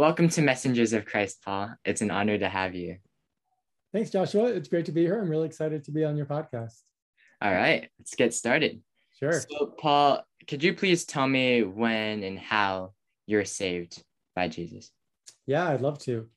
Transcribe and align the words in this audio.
Welcome 0.00 0.30
to 0.30 0.40
Messengers 0.40 0.94
of 0.94 1.04
Christ, 1.04 1.42
Paul. 1.44 1.74
It's 1.84 2.00
an 2.00 2.10
honor 2.10 2.38
to 2.38 2.48
have 2.48 2.74
you. 2.74 2.96
Thanks, 3.92 4.08
Joshua. 4.08 4.46
It's 4.46 4.66
great 4.66 4.86
to 4.86 4.92
be 4.92 5.02
here. 5.02 5.20
I'm 5.20 5.28
really 5.28 5.46
excited 5.46 5.84
to 5.84 5.90
be 5.90 6.06
on 6.06 6.16
your 6.16 6.24
podcast. 6.24 6.80
All 7.42 7.52
right, 7.52 7.86
let's 7.98 8.14
get 8.14 8.32
started. 8.32 8.80
Sure. 9.18 9.42
So, 9.42 9.74
Paul, 9.78 10.24
could 10.48 10.64
you 10.64 10.72
please 10.72 11.04
tell 11.04 11.28
me 11.28 11.64
when 11.64 12.22
and 12.22 12.38
how 12.38 12.94
you're 13.26 13.44
saved 13.44 14.02
by 14.34 14.48
Jesus? 14.48 14.90
Yeah, 15.46 15.68
I'd 15.68 15.82
love 15.82 15.98
to. 16.04 16.30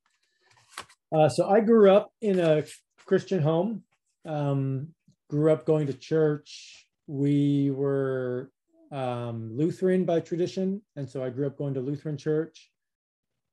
Uh, 1.15 1.29
so, 1.29 1.49
I 1.49 1.61
grew 1.61 1.89
up 1.89 2.11
in 2.19 2.41
a 2.41 2.65
Christian 3.05 3.41
home, 3.41 3.83
um, 4.25 4.89
grew 5.29 5.53
up 5.53 5.65
going 5.65 5.87
to 5.87 5.93
church. 5.93 6.85
We 7.07 7.71
were 7.71 8.51
um, 8.91 9.55
Lutheran 9.57 10.03
by 10.03 10.19
tradition. 10.19 10.81
And 10.97 11.09
so 11.09 11.23
I 11.23 11.29
grew 11.29 11.47
up 11.47 11.57
going 11.57 11.73
to 11.75 11.79
Lutheran 11.79 12.17
church. 12.17 12.72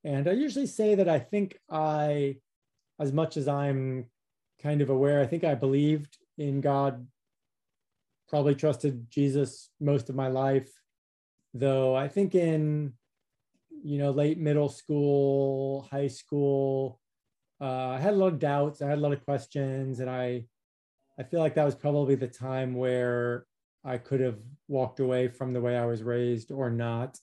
And 0.04 0.28
I 0.28 0.32
usually 0.32 0.66
say 0.66 0.94
that 0.94 1.08
I 1.08 1.18
think 1.18 1.58
I, 1.70 2.36
as 2.98 3.12
much 3.12 3.36
as 3.36 3.48
I'm 3.48 4.06
kind 4.62 4.80
of 4.80 4.90
aware, 4.90 5.20
I 5.20 5.26
think 5.26 5.44
I 5.44 5.54
believed 5.54 6.16
in 6.38 6.60
God, 6.60 7.06
probably 8.28 8.54
trusted 8.54 9.10
Jesus 9.10 9.68
most 9.80 10.08
of 10.08 10.14
my 10.14 10.28
life. 10.28 10.70
Though 11.52 11.94
I 11.94 12.08
think 12.08 12.34
in, 12.34 12.94
you 13.82 13.98
know, 13.98 14.10
late 14.10 14.38
middle 14.38 14.68
school, 14.68 15.88
high 15.90 16.08
school, 16.08 17.00
uh, 17.60 17.88
I 17.88 17.98
had 17.98 18.14
a 18.14 18.16
lot 18.16 18.32
of 18.32 18.38
doubts. 18.38 18.80
I 18.80 18.88
had 18.88 18.98
a 18.98 19.00
lot 19.00 19.12
of 19.12 19.24
questions, 19.24 20.00
and 20.00 20.08
I, 20.08 20.46
I 21.18 21.24
feel 21.24 21.40
like 21.40 21.54
that 21.56 21.64
was 21.64 21.74
probably 21.74 22.14
the 22.14 22.28
time 22.28 22.74
where 22.74 23.44
I 23.84 23.98
could 23.98 24.20
have 24.20 24.38
walked 24.68 25.00
away 25.00 25.28
from 25.28 25.52
the 25.52 25.60
way 25.60 25.76
I 25.76 25.86
was 25.86 26.02
raised 26.02 26.52
or 26.52 26.70
not. 26.70 27.18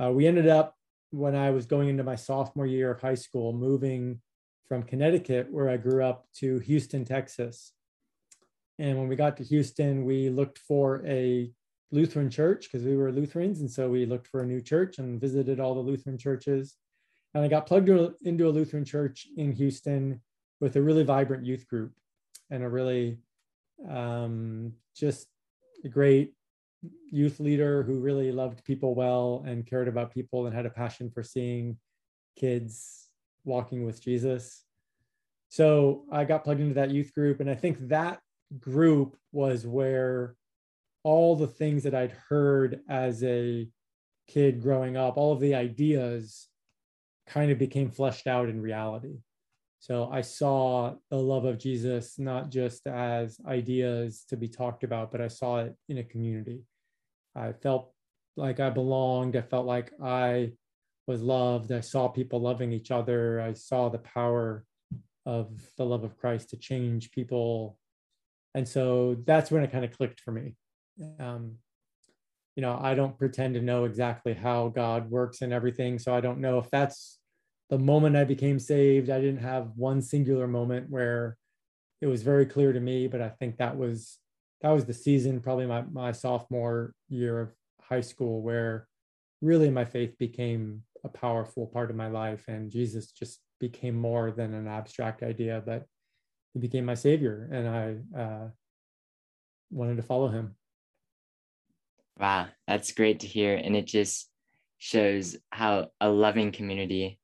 Uh, 0.00 0.10
we 0.10 0.26
ended 0.26 0.48
up, 0.48 0.74
when 1.10 1.34
I 1.34 1.50
was 1.50 1.66
going 1.66 1.88
into 1.88 2.04
my 2.04 2.16
sophomore 2.16 2.66
year 2.66 2.90
of 2.90 3.00
high 3.00 3.14
school, 3.14 3.52
moving 3.52 4.20
from 4.68 4.82
Connecticut, 4.84 5.48
where 5.50 5.68
I 5.68 5.76
grew 5.76 6.04
up, 6.04 6.26
to 6.36 6.58
Houston, 6.60 7.04
Texas. 7.04 7.72
And 8.78 8.98
when 8.98 9.08
we 9.08 9.16
got 9.16 9.36
to 9.38 9.44
Houston, 9.44 10.04
we 10.04 10.30
looked 10.30 10.58
for 10.58 11.04
a 11.06 11.50
Lutheran 11.90 12.30
church 12.30 12.68
because 12.70 12.86
we 12.86 12.96
were 12.96 13.10
Lutherans. 13.10 13.60
And 13.60 13.70
so 13.70 13.88
we 13.88 14.06
looked 14.06 14.28
for 14.28 14.42
a 14.42 14.46
new 14.46 14.60
church 14.60 14.98
and 14.98 15.20
visited 15.20 15.58
all 15.58 15.74
the 15.74 15.80
Lutheran 15.80 16.16
churches. 16.16 16.76
And 17.34 17.44
I 17.44 17.48
got 17.48 17.66
plugged 17.66 17.88
into 18.22 18.48
a 18.48 18.50
Lutheran 18.50 18.84
church 18.84 19.26
in 19.36 19.52
Houston 19.52 20.20
with 20.60 20.76
a 20.76 20.82
really 20.82 21.04
vibrant 21.04 21.44
youth 21.44 21.66
group 21.66 21.92
and 22.50 22.62
a 22.62 22.68
really 22.68 23.18
um, 23.88 24.72
just 24.96 25.26
a 25.84 25.88
great 25.88 26.34
youth 27.10 27.40
leader 27.40 27.82
who 27.82 28.00
really 28.00 28.32
loved 28.32 28.64
people 28.64 28.94
well 28.94 29.44
and 29.46 29.66
cared 29.66 29.88
about 29.88 30.12
people 30.12 30.46
and 30.46 30.54
had 30.54 30.66
a 30.66 30.70
passion 30.70 31.10
for 31.10 31.22
seeing 31.22 31.76
kids 32.36 33.08
walking 33.44 33.84
with 33.84 34.02
Jesus. 34.02 34.64
So 35.48 36.04
I 36.10 36.24
got 36.24 36.44
plugged 36.44 36.60
into 36.60 36.74
that 36.74 36.90
youth 36.90 37.12
group. 37.12 37.40
And 37.40 37.50
I 37.50 37.54
think 37.54 37.88
that 37.88 38.20
group 38.58 39.16
was 39.32 39.66
where 39.66 40.36
all 41.02 41.36
the 41.36 41.46
things 41.46 41.82
that 41.82 41.94
I'd 41.94 42.12
heard 42.28 42.80
as 42.88 43.22
a 43.24 43.68
kid 44.28 44.62
growing 44.62 44.96
up, 44.96 45.16
all 45.16 45.32
of 45.32 45.40
the 45.40 45.54
ideas 45.54 46.48
kind 47.26 47.50
of 47.50 47.58
became 47.58 47.90
fleshed 47.90 48.26
out 48.26 48.48
in 48.48 48.60
reality. 48.60 49.18
So 49.80 50.10
I 50.12 50.20
saw 50.20 50.94
the 51.08 51.16
love 51.16 51.46
of 51.46 51.58
Jesus 51.58 52.18
not 52.18 52.50
just 52.50 52.86
as 52.86 53.40
ideas 53.46 54.24
to 54.28 54.36
be 54.36 54.48
talked 54.48 54.84
about, 54.84 55.10
but 55.10 55.22
I 55.22 55.28
saw 55.28 55.60
it 55.60 55.74
in 55.88 55.98
a 55.98 56.04
community. 56.04 56.60
I 57.34 57.52
felt 57.52 57.92
like 58.36 58.60
I 58.60 58.70
belonged. 58.70 59.36
I 59.36 59.42
felt 59.42 59.66
like 59.66 59.92
I 60.02 60.52
was 61.06 61.22
loved. 61.22 61.72
I 61.72 61.80
saw 61.80 62.08
people 62.08 62.40
loving 62.40 62.72
each 62.72 62.90
other. 62.90 63.40
I 63.40 63.52
saw 63.52 63.88
the 63.88 63.98
power 63.98 64.64
of 65.26 65.60
the 65.76 65.84
love 65.84 66.04
of 66.04 66.16
Christ 66.16 66.50
to 66.50 66.56
change 66.56 67.10
people. 67.10 67.78
And 68.54 68.66
so 68.66 69.16
that's 69.26 69.50
when 69.50 69.62
it 69.62 69.72
kind 69.72 69.84
of 69.84 69.96
clicked 69.96 70.20
for 70.20 70.32
me. 70.32 70.56
Um, 71.18 71.56
you 72.56 72.62
know, 72.62 72.78
I 72.80 72.94
don't 72.94 73.18
pretend 73.18 73.54
to 73.54 73.62
know 73.62 73.84
exactly 73.84 74.34
how 74.34 74.68
God 74.68 75.10
works 75.10 75.42
and 75.42 75.52
everything. 75.52 75.98
So 75.98 76.14
I 76.14 76.20
don't 76.20 76.40
know 76.40 76.58
if 76.58 76.70
that's 76.70 77.18
the 77.70 77.78
moment 77.78 78.16
I 78.16 78.24
became 78.24 78.58
saved, 78.58 79.10
I 79.10 79.20
didn't 79.20 79.42
have 79.42 79.70
one 79.76 80.02
singular 80.02 80.48
moment 80.48 80.90
where 80.90 81.36
it 82.00 82.06
was 82.06 82.22
very 82.22 82.44
clear 82.44 82.72
to 82.72 82.80
me, 82.80 83.06
but 83.06 83.20
I 83.22 83.28
think 83.28 83.58
that 83.58 83.76
was 83.76 84.18
that 84.62 84.70
was 84.70 84.84
the 84.84 84.94
season, 84.94 85.40
probably 85.40 85.66
my, 85.66 85.82
my 85.92 86.12
sophomore 86.12 86.92
year 87.08 87.40
of 87.40 87.52
high 87.80 88.00
school, 88.00 88.42
where 88.42 88.86
really 89.40 89.70
my 89.70 89.84
faith 89.84 90.18
became 90.18 90.82
a 91.04 91.08
powerful 91.08 91.66
part 91.66 91.90
of 91.90 91.96
my 91.96 92.08
life. 92.08 92.44
And 92.48 92.70
Jesus 92.70 93.10
just 93.12 93.40
became 93.58 93.94
more 93.94 94.30
than 94.30 94.54
an 94.54 94.68
abstract 94.68 95.22
idea, 95.22 95.62
but 95.64 95.86
he 96.52 96.60
became 96.60 96.84
my 96.84 96.94
savior. 96.94 97.48
And 97.50 97.68
I 97.68 98.20
uh, 98.20 98.48
wanted 99.70 99.96
to 99.96 100.02
follow 100.02 100.28
him. 100.28 100.56
Wow, 102.18 102.48
that's 102.66 102.92
great 102.92 103.20
to 103.20 103.26
hear. 103.26 103.56
And 103.56 103.74
it 103.74 103.86
just 103.86 104.30
shows 104.76 105.36
how 105.50 105.88
a 106.00 106.08
loving 106.08 106.52
community 106.52 107.18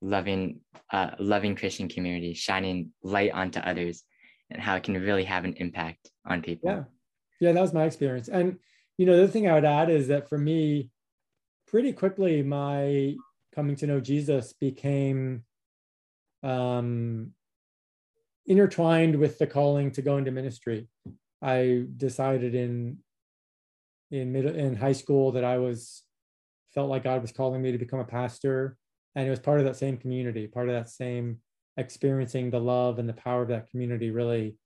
loving 0.00 0.60
uh, 0.92 1.10
loving 1.18 1.54
christian 1.54 1.88
community 1.88 2.34
shining 2.34 2.90
light 3.02 3.30
onto 3.32 3.58
others 3.60 4.04
and 4.54 4.62
how 4.62 4.76
it 4.76 4.82
can 4.82 4.94
really 4.94 5.24
have 5.24 5.44
an 5.44 5.54
impact 5.54 6.10
on 6.24 6.40
people. 6.40 6.70
Yeah. 6.70 6.84
Yeah 7.40 7.52
that 7.52 7.60
was 7.60 7.74
my 7.74 7.84
experience. 7.84 8.28
And 8.28 8.58
you 8.96 9.06
know 9.06 9.16
the 9.16 9.24
other 9.24 9.32
thing 9.32 9.48
i 9.48 9.54
would 9.54 9.64
add 9.64 9.90
is 9.90 10.08
that 10.08 10.28
for 10.28 10.38
me 10.38 10.90
pretty 11.66 11.92
quickly 11.92 12.42
my 12.42 13.16
coming 13.54 13.76
to 13.76 13.86
know 13.86 14.00
jesus 14.00 14.52
became 14.52 15.44
um 16.42 17.32
intertwined 18.46 19.16
with 19.16 19.38
the 19.38 19.46
calling 19.46 19.90
to 19.90 20.02
go 20.02 20.18
into 20.18 20.30
ministry. 20.30 20.86
I 21.40 21.84
decided 21.96 22.54
in 22.54 22.98
in 24.10 24.32
middle 24.32 24.54
in 24.54 24.76
high 24.76 24.92
school 24.92 25.32
that 25.32 25.44
i 25.44 25.58
was 25.58 26.02
felt 26.74 26.90
like 26.90 27.04
god 27.04 27.22
was 27.22 27.32
calling 27.32 27.62
me 27.62 27.72
to 27.72 27.78
become 27.78 28.00
a 28.00 28.04
pastor. 28.04 28.76
And 29.16 29.26
it 29.26 29.30
was 29.30 29.38
part 29.38 29.60
of 29.60 29.64
that 29.64 29.76
same 29.76 29.96
community 29.96 30.46
part 30.46 30.68
of 30.68 30.74
that 30.74 30.90
same 30.90 31.38
experiencing 31.76 32.50
the 32.50 32.58
love 32.58 32.98
and 32.98 33.08
the 33.08 33.14
power 33.14 33.42
of 33.42 33.48
that 33.48 33.68
community 33.70 34.10
really 34.10 34.56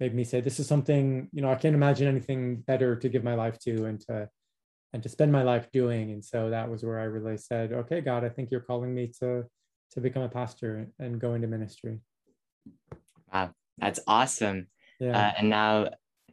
made 0.00 0.14
me 0.14 0.24
say 0.24 0.40
this 0.40 0.58
is 0.58 0.66
something 0.66 1.28
you 1.32 1.42
know 1.42 1.50
i 1.50 1.54
can't 1.54 1.74
imagine 1.74 2.08
anything 2.08 2.56
better 2.56 2.96
to 2.96 3.08
give 3.08 3.22
my 3.22 3.34
life 3.34 3.58
to 3.58 3.84
and 3.84 4.00
to 4.00 4.28
and 4.92 5.02
to 5.02 5.08
spend 5.08 5.30
my 5.30 5.42
life 5.42 5.70
doing 5.72 6.10
and 6.10 6.24
so 6.24 6.50
that 6.50 6.68
was 6.68 6.82
where 6.82 6.98
i 6.98 7.04
really 7.04 7.36
said 7.36 7.72
okay 7.72 8.00
god 8.00 8.24
i 8.24 8.28
think 8.28 8.50
you're 8.50 8.60
calling 8.60 8.94
me 8.94 9.06
to 9.06 9.44
to 9.92 10.00
become 10.00 10.22
a 10.22 10.28
pastor 10.28 10.88
and 10.98 11.20
go 11.20 11.34
into 11.34 11.46
ministry 11.46 12.00
wow 13.32 13.50
that's 13.78 14.00
awesome 14.06 14.66
yeah 14.98 15.16
uh, 15.16 15.32
and 15.38 15.48
now 15.48 15.88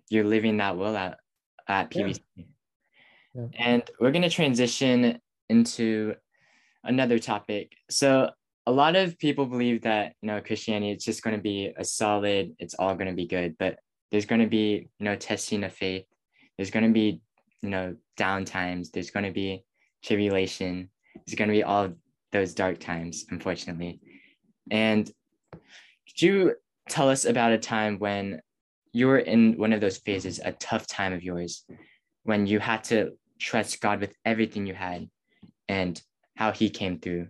you're 0.10 0.24
living 0.24 0.58
that 0.58 0.78
will 0.78 0.96
at 0.96 1.20
at 1.68 1.92
pbc 1.92 2.20
yeah. 2.36 2.44
Yeah. 3.36 3.48
and 3.60 3.84
we're 4.00 4.12
going 4.12 4.24
to 4.24 4.30
transition 4.30 5.20
into 5.50 6.16
another 6.84 7.20
topic. 7.20 7.76
So 7.90 8.32
a 8.68 8.72
lot 8.72 8.98
of 8.98 9.18
people 9.18 9.46
believe 9.46 9.84
that 9.84 10.14
you 10.22 10.28
know 10.28 10.42
Christianity 10.42 10.92
it's 10.92 11.06
just 11.06 11.24
going 11.24 11.36
to 11.36 11.42
be 11.42 11.72
a 11.78 11.86
solid, 11.86 12.54
it's 12.60 12.76
all 12.76 12.96
going 12.96 13.08
to 13.08 13.16
be 13.16 13.26
good, 13.26 13.56
but 13.58 13.80
there's 14.12 14.26
going 14.26 14.42
to 14.42 14.48
be 14.48 14.90
you 15.00 15.06
know 15.06 15.16
testing 15.16 15.64
of 15.64 15.74
faith. 15.74 16.04
There's 16.58 16.70
going 16.70 16.86
to 16.86 16.92
be 16.92 17.22
you 17.62 17.70
know 17.70 17.96
down 18.18 18.44
times. 18.44 18.92
There's 18.92 19.10
going 19.10 19.26
to 19.26 19.32
be 19.32 19.64
tribulation. 20.04 20.90
There's 21.16 21.38
going 21.38 21.48
to 21.48 21.54
be 21.54 21.64
all 21.64 21.94
those 22.34 22.54
dark 22.54 22.80
times, 22.80 23.26
unfortunately. 23.32 24.02
And 24.70 25.06
could 26.06 26.22
you 26.22 26.56
tell 26.90 27.10
us 27.10 27.24
about 27.24 27.54
a 27.54 27.58
time 27.58 28.00
when 28.00 28.42
you 28.92 29.08
were 29.08 29.20
in 29.20 29.58
one 29.58 29.72
of 29.72 29.80
those 29.80 29.98
phases, 29.98 30.42
a 30.44 30.52
tough 30.52 30.88
time 30.88 31.14
of 31.14 31.24
yours, 31.24 31.64
when 32.24 32.46
you 32.46 32.60
had 32.60 32.84
to 32.86 33.12
trust 33.40 33.80
God 33.80 34.02
with 34.02 34.14
everything 34.26 34.66
you 34.66 34.74
had, 34.74 35.08
and 35.70 36.02
how 36.36 36.52
he 36.52 36.70
came 36.70 37.00
through 37.00 37.28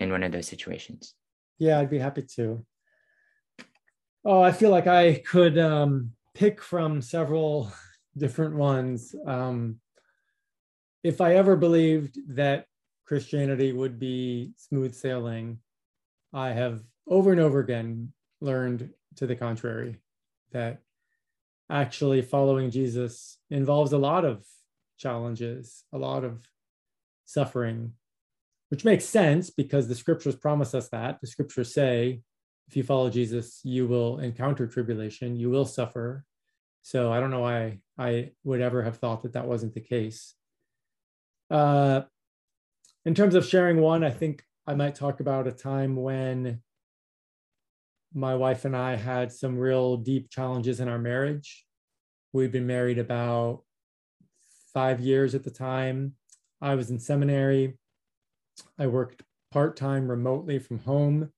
in 0.00 0.10
one 0.10 0.22
of 0.22 0.32
those 0.32 0.46
situations. 0.46 1.14
Yeah, 1.58 1.78
I'd 1.78 1.90
be 1.90 1.98
happy 1.98 2.22
to. 2.36 2.64
Oh, 4.24 4.42
I 4.42 4.52
feel 4.52 4.70
like 4.70 4.86
I 4.86 5.22
could 5.26 5.58
um, 5.58 6.12
pick 6.34 6.62
from 6.62 7.00
several 7.00 7.72
different 8.16 8.56
ones. 8.56 9.14
Um, 9.26 9.80
if 11.02 11.20
I 11.20 11.34
ever 11.34 11.56
believed 11.56 12.18
that 12.34 12.66
Christianity 13.06 13.72
would 13.72 13.98
be 13.98 14.52
smooth 14.56 14.94
sailing, 14.94 15.58
I 16.32 16.50
have 16.50 16.82
over 17.06 17.30
and 17.30 17.40
over 17.40 17.60
again 17.60 18.12
learned 18.40 18.90
to 19.16 19.26
the 19.26 19.36
contrary, 19.36 19.98
that 20.52 20.80
actually 21.70 22.22
following 22.22 22.70
Jesus 22.70 23.38
involves 23.50 23.92
a 23.92 23.98
lot 23.98 24.24
of 24.24 24.44
challenges, 24.98 25.84
a 25.92 25.98
lot 25.98 26.24
of 26.24 26.42
suffering, 27.24 27.92
which 28.74 28.84
makes 28.84 29.04
sense 29.04 29.50
because 29.50 29.86
the 29.86 29.94
scriptures 29.94 30.34
promise 30.34 30.74
us 30.74 30.88
that. 30.88 31.20
The 31.20 31.28
scriptures 31.28 31.72
say, 31.72 32.22
if 32.66 32.76
you 32.76 32.82
follow 32.82 33.08
Jesus, 33.08 33.60
you 33.62 33.86
will 33.86 34.18
encounter 34.18 34.66
tribulation, 34.66 35.36
you 35.36 35.48
will 35.48 35.64
suffer. 35.64 36.24
So 36.82 37.12
I 37.12 37.20
don't 37.20 37.30
know 37.30 37.42
why 37.42 37.78
I 37.96 38.32
would 38.42 38.60
ever 38.60 38.82
have 38.82 38.96
thought 38.96 39.22
that 39.22 39.34
that 39.34 39.46
wasn't 39.46 39.74
the 39.74 39.80
case. 39.80 40.34
Uh, 41.48 42.00
in 43.04 43.14
terms 43.14 43.36
of 43.36 43.46
sharing 43.46 43.80
one, 43.80 44.02
I 44.02 44.10
think 44.10 44.42
I 44.66 44.74
might 44.74 44.96
talk 44.96 45.20
about 45.20 45.46
a 45.46 45.52
time 45.52 45.94
when 45.94 46.60
my 48.12 48.34
wife 48.34 48.64
and 48.64 48.76
I 48.76 48.96
had 48.96 49.30
some 49.30 49.56
real 49.56 49.98
deep 49.98 50.30
challenges 50.30 50.80
in 50.80 50.88
our 50.88 50.98
marriage. 50.98 51.64
We'd 52.32 52.50
been 52.50 52.66
married 52.66 52.98
about 52.98 53.62
five 54.72 54.98
years 54.98 55.36
at 55.36 55.44
the 55.44 55.52
time. 55.52 56.14
I 56.60 56.74
was 56.74 56.90
in 56.90 56.98
seminary. 56.98 57.78
I 58.78 58.86
worked 58.86 59.22
part 59.52 59.76
time 59.76 60.08
remotely 60.08 60.58
from 60.58 60.78
home. 60.80 61.30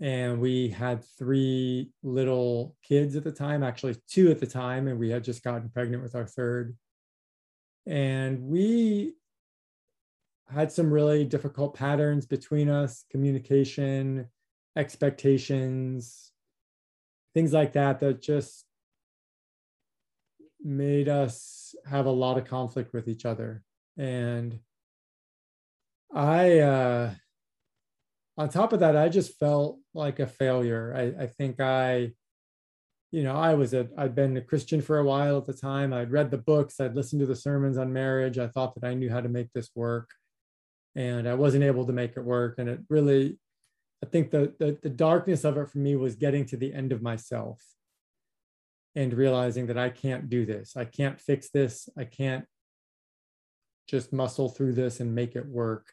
And 0.00 0.40
we 0.40 0.68
had 0.68 1.04
three 1.18 1.90
little 2.02 2.76
kids 2.84 3.16
at 3.16 3.24
the 3.24 3.32
time, 3.32 3.64
actually, 3.64 3.96
two 4.06 4.30
at 4.30 4.38
the 4.38 4.46
time. 4.46 4.86
And 4.86 4.98
we 4.98 5.10
had 5.10 5.24
just 5.24 5.42
gotten 5.42 5.70
pregnant 5.70 6.02
with 6.02 6.14
our 6.14 6.26
third. 6.26 6.76
And 7.86 8.42
we 8.42 9.14
had 10.48 10.70
some 10.70 10.92
really 10.92 11.24
difficult 11.24 11.74
patterns 11.74 12.26
between 12.26 12.68
us 12.68 13.04
communication, 13.10 14.28
expectations, 14.76 16.32
things 17.34 17.52
like 17.52 17.72
that, 17.72 18.00
that 18.00 18.22
just 18.22 18.64
made 20.62 21.08
us 21.08 21.74
have 21.88 22.06
a 22.06 22.10
lot 22.10 22.38
of 22.38 22.44
conflict 22.44 22.92
with 22.92 23.08
each 23.08 23.24
other. 23.24 23.62
And 23.96 24.58
I, 26.14 26.58
uh, 26.60 27.14
on 28.36 28.48
top 28.48 28.72
of 28.72 28.80
that, 28.80 28.96
I 28.96 29.08
just 29.08 29.38
felt 29.38 29.78
like 29.94 30.20
a 30.20 30.26
failure. 30.26 30.94
I, 30.96 31.24
I 31.24 31.26
think 31.26 31.60
I, 31.60 32.12
you 33.10 33.22
know, 33.22 33.34
I 33.34 33.54
was 33.54 33.74
a, 33.74 33.88
I'd 33.96 34.14
been 34.14 34.36
a 34.36 34.42
Christian 34.42 34.80
for 34.80 34.98
a 34.98 35.04
while 35.04 35.38
at 35.38 35.46
the 35.46 35.52
time. 35.52 35.92
I'd 35.92 36.12
read 36.12 36.30
the 36.30 36.38
books, 36.38 36.80
I'd 36.80 36.94
listened 36.94 37.20
to 37.20 37.26
the 37.26 37.36
sermons 37.36 37.78
on 37.78 37.92
marriage. 37.92 38.38
I 38.38 38.48
thought 38.48 38.74
that 38.74 38.86
I 38.86 38.94
knew 38.94 39.10
how 39.10 39.20
to 39.20 39.28
make 39.28 39.52
this 39.52 39.70
work 39.74 40.10
and 40.94 41.28
I 41.28 41.34
wasn't 41.34 41.64
able 41.64 41.86
to 41.86 41.92
make 41.92 42.16
it 42.16 42.24
work. 42.24 42.56
And 42.58 42.68
it 42.68 42.80
really, 42.88 43.38
I 44.02 44.06
think 44.06 44.30
the, 44.30 44.52
the, 44.58 44.78
the 44.82 44.90
darkness 44.90 45.44
of 45.44 45.56
it 45.56 45.68
for 45.68 45.78
me 45.78 45.96
was 45.96 46.16
getting 46.16 46.44
to 46.46 46.56
the 46.56 46.72
end 46.72 46.92
of 46.92 47.02
myself 47.02 47.62
and 48.94 49.12
realizing 49.14 49.66
that 49.66 49.78
I 49.78 49.90
can't 49.90 50.28
do 50.28 50.44
this. 50.44 50.76
I 50.76 50.84
can't 50.84 51.20
fix 51.20 51.50
this. 51.50 51.88
I 51.96 52.04
can't 52.04 52.44
just 53.88 54.12
muscle 54.12 54.48
through 54.48 54.72
this 54.72 55.00
and 55.00 55.14
make 55.14 55.36
it 55.36 55.46
work. 55.46 55.92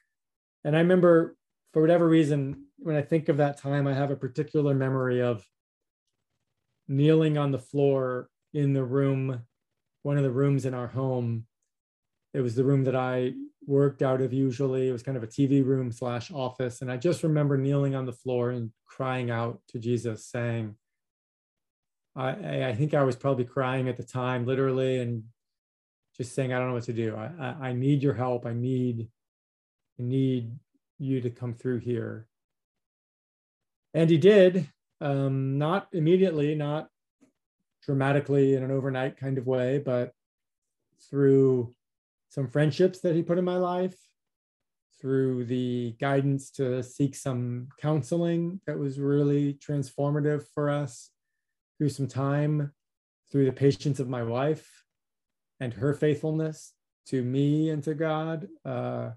And 0.65 0.75
I 0.75 0.79
remember, 0.79 1.37
for 1.73 1.81
whatever 1.81 2.07
reason, 2.07 2.65
when 2.79 2.95
I 2.95 3.03
think 3.03 3.29
of 3.29 3.37
that 3.37 3.59
time, 3.59 3.85
I 3.85 3.93
have 3.93 4.09
a 4.09 4.15
particular 4.15 4.73
memory 4.73 5.21
of 5.21 5.47
kneeling 6.87 7.37
on 7.37 7.51
the 7.51 7.59
floor 7.59 8.29
in 8.51 8.73
the 8.73 8.83
room, 8.83 9.43
one 10.01 10.17
of 10.17 10.23
the 10.23 10.31
rooms 10.31 10.65
in 10.65 10.73
our 10.73 10.87
home. 10.87 11.45
It 12.33 12.41
was 12.41 12.55
the 12.55 12.63
room 12.63 12.83
that 12.85 12.95
I 12.95 13.33
worked 13.67 14.01
out 14.01 14.21
of 14.21 14.33
usually. 14.33 14.89
It 14.89 14.91
was 14.91 15.03
kind 15.03 15.15
of 15.15 15.23
a 15.23 15.27
TV 15.27 15.63
room 15.63 15.91
slash 15.91 16.31
office. 16.31 16.81
And 16.81 16.91
I 16.91 16.97
just 16.97 17.21
remember 17.21 17.57
kneeling 17.57 17.93
on 17.93 18.07
the 18.07 18.11
floor 18.11 18.49
and 18.49 18.71
crying 18.87 19.29
out 19.29 19.61
to 19.69 19.79
Jesus, 19.79 20.25
saying, 20.25 20.75
I, 22.15 22.69
I 22.69 22.73
think 22.73 22.95
I 22.95 23.03
was 23.03 23.15
probably 23.15 23.45
crying 23.45 23.87
at 23.87 23.97
the 23.97 24.03
time, 24.03 24.47
literally, 24.47 24.99
and 24.99 25.25
just 26.17 26.33
saying, 26.33 26.53
I 26.53 26.57
don't 26.57 26.69
know 26.69 26.73
what 26.73 26.83
to 26.83 26.93
do. 26.93 27.15
I, 27.15 27.29
I, 27.39 27.67
I 27.69 27.73
need 27.73 28.01
your 28.01 28.15
help. 28.15 28.47
I 28.47 28.53
need, 28.53 29.09
I 29.99 30.03
need 30.03 30.51
you 30.99 31.21
to 31.21 31.29
come 31.29 31.53
through 31.53 31.79
here. 31.79 32.27
And 33.93 34.09
he 34.09 34.17
did, 34.17 34.69
um, 35.01 35.57
not 35.57 35.87
immediately, 35.93 36.55
not 36.55 36.89
dramatically 37.83 38.55
in 38.55 38.63
an 38.63 38.71
overnight 38.71 39.17
kind 39.17 39.37
of 39.37 39.47
way, 39.47 39.77
but 39.77 40.11
through 41.09 41.73
some 42.29 42.47
friendships 42.47 42.99
that 43.01 43.15
he 43.15 43.23
put 43.23 43.37
in 43.37 43.45
my 43.45 43.57
life, 43.57 43.95
through 44.99 45.45
the 45.45 45.95
guidance 45.99 46.49
to 46.51 46.81
seek 46.81 47.15
some 47.15 47.67
counseling 47.79 48.59
that 48.65 48.77
was 48.77 48.99
really 48.99 49.53
transformative 49.53 50.45
for 50.53 50.69
us 50.69 51.11
through 51.77 51.89
some 51.89 52.07
time, 52.07 52.73
through 53.31 53.45
the 53.45 53.51
patience 53.51 53.99
of 53.99 54.09
my 54.09 54.23
wife 54.23 54.83
and 55.59 55.73
her 55.73 55.93
faithfulness 55.93 56.73
to 57.07 57.23
me 57.23 57.69
and 57.69 57.83
to 57.83 57.93
God. 57.93 58.47
Uh, 58.65 59.11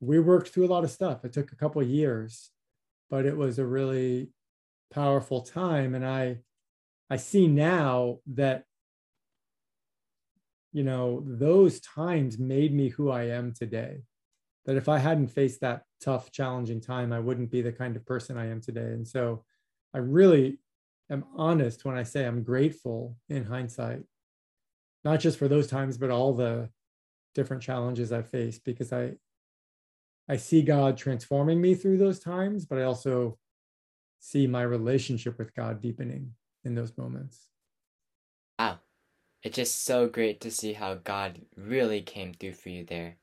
we 0.00 0.18
worked 0.18 0.48
through 0.48 0.66
a 0.66 0.68
lot 0.68 0.84
of 0.84 0.90
stuff. 0.90 1.24
It 1.24 1.32
took 1.32 1.52
a 1.52 1.56
couple 1.56 1.80
of 1.80 1.88
years, 1.88 2.50
but 3.10 3.26
it 3.26 3.36
was 3.36 3.58
a 3.58 3.66
really 3.66 4.30
powerful 4.92 5.40
time. 5.42 5.94
And 5.94 6.06
I, 6.06 6.38
I 7.10 7.16
see 7.16 7.48
now 7.48 8.18
that, 8.34 8.64
you 10.72 10.84
know, 10.84 11.22
those 11.26 11.80
times 11.80 12.38
made 12.38 12.74
me 12.74 12.88
who 12.88 13.10
I 13.10 13.24
am 13.24 13.52
today. 13.52 14.02
That 14.66 14.76
if 14.76 14.88
I 14.88 14.98
hadn't 14.98 15.28
faced 15.28 15.60
that 15.60 15.84
tough, 16.00 16.32
challenging 16.32 16.80
time, 16.80 17.12
I 17.12 17.20
wouldn't 17.20 17.50
be 17.50 17.62
the 17.62 17.72
kind 17.72 17.96
of 17.96 18.04
person 18.04 18.36
I 18.36 18.50
am 18.50 18.60
today. 18.60 18.92
And 18.92 19.06
so 19.06 19.44
I 19.94 19.98
really 19.98 20.58
am 21.08 21.24
honest 21.36 21.84
when 21.84 21.96
I 21.96 22.02
say 22.02 22.26
I'm 22.26 22.42
grateful 22.42 23.16
in 23.28 23.44
hindsight, 23.44 24.02
not 25.04 25.20
just 25.20 25.38
for 25.38 25.48
those 25.48 25.68
times, 25.68 25.96
but 25.96 26.10
all 26.10 26.34
the 26.34 26.68
different 27.34 27.62
challenges 27.62 28.12
I 28.12 28.22
faced 28.22 28.64
because 28.64 28.92
I 28.92 29.12
I 30.28 30.36
see 30.36 30.62
God 30.62 30.96
transforming 30.96 31.60
me 31.60 31.74
through 31.74 31.98
those 31.98 32.18
times, 32.18 32.64
but 32.64 32.78
I 32.78 32.82
also 32.82 33.38
see 34.18 34.46
my 34.46 34.62
relationship 34.62 35.38
with 35.38 35.54
God 35.54 35.80
deepening 35.80 36.32
in 36.64 36.74
those 36.74 36.96
moments. 36.98 37.46
Wow. 38.58 38.80
It's 39.42 39.54
just 39.54 39.84
so 39.84 40.08
great 40.08 40.40
to 40.40 40.50
see 40.50 40.72
how 40.72 40.94
God 40.94 41.40
really 41.56 42.00
came 42.02 42.32
through 42.32 42.54
for 42.54 42.70
you 42.70 42.84
there. 42.84 43.16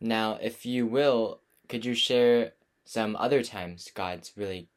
Now, 0.00 0.38
if 0.42 0.66
you 0.66 0.86
will, 0.86 1.40
could 1.68 1.84
you 1.84 1.94
share 1.94 2.52
some 2.84 3.16
other 3.16 3.42
times 3.42 3.90
God's 3.94 4.32
really 4.36 4.68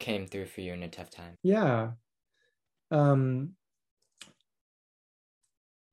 came 0.00 0.26
through 0.26 0.46
for 0.46 0.62
you 0.62 0.72
in 0.72 0.82
a 0.82 0.88
tough 0.88 1.10
time? 1.10 1.36
Yeah. 1.42 1.90
Um, 2.90 3.50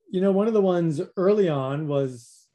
you 0.10 0.22
know, 0.22 0.31
one 0.31 0.48
of 0.48 0.54
the 0.54 0.62
ones 0.62 1.01
early 1.18 1.50
on 1.50 1.88
was 1.88 2.48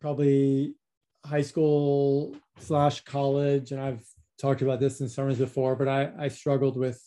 probably 0.00 0.74
high 1.24 1.42
school 1.42 2.36
slash 2.58 3.02
college, 3.02 3.72
and 3.72 3.80
I've 3.80 4.04
talked 4.38 4.62
about 4.62 4.80
this 4.80 5.00
in 5.00 5.08
sermons 5.08 5.38
before, 5.38 5.76
but 5.76 5.88
I, 5.88 6.10
I 6.18 6.28
struggled 6.28 6.76
with 6.76 7.02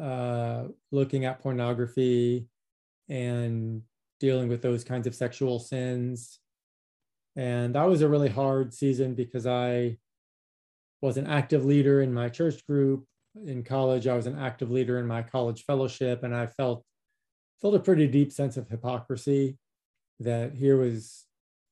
uh, 0.00 0.64
looking 0.92 1.24
at 1.24 1.40
pornography 1.40 2.46
and 3.08 3.82
dealing 4.20 4.48
with 4.48 4.62
those 4.62 4.84
kinds 4.84 5.06
of 5.06 5.14
sexual 5.14 5.58
sins. 5.58 6.38
And 7.36 7.74
that 7.74 7.88
was 7.88 8.02
a 8.02 8.08
really 8.08 8.28
hard 8.28 8.74
season 8.74 9.14
because 9.14 9.46
I 9.46 9.98
was 11.00 11.16
an 11.16 11.26
active 11.26 11.64
leader 11.64 12.02
in 12.02 12.12
my 12.12 12.28
church 12.28 12.66
group. 12.66 13.04
In 13.46 13.62
college, 13.62 14.06
I 14.06 14.16
was 14.16 14.26
an 14.26 14.38
active 14.38 14.70
leader 14.70 14.98
in 14.98 15.06
my 15.06 15.22
college 15.22 15.64
fellowship, 15.64 16.24
and 16.24 16.34
I 16.34 16.46
felt 16.46 16.84
felt 17.60 17.74
a 17.74 17.80
pretty 17.80 18.06
deep 18.06 18.32
sense 18.32 18.56
of 18.56 18.68
hypocrisy 18.68 19.58
that 20.20 20.54
here 20.54 20.76
was 20.76 21.27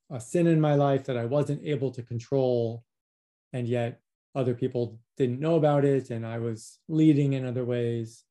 a 0.09 0.19
sin 0.19 0.47
in 0.47 0.61
my 0.61 0.75
life 0.75 1.05
that 1.05 1.17
I 1.17 1.25
wasn't 1.25 1.65
able 1.65 1.91
to 1.91 2.03
control, 2.03 2.83
and 3.53 3.67
yet 3.67 3.99
other 4.35 4.53
people 4.53 4.99
didn't 5.17 5.39
know 5.39 5.55
about 5.55 5.83
it, 5.83 6.09
and 6.09 6.25
I 6.25 6.37
was 6.37 6.79
leading 6.87 7.33
in 7.33 7.45
other 7.45 7.65
ways. 7.65 8.23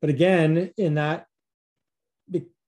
But 0.00 0.10
again, 0.10 0.70
in 0.76 0.94
that, 0.94 1.26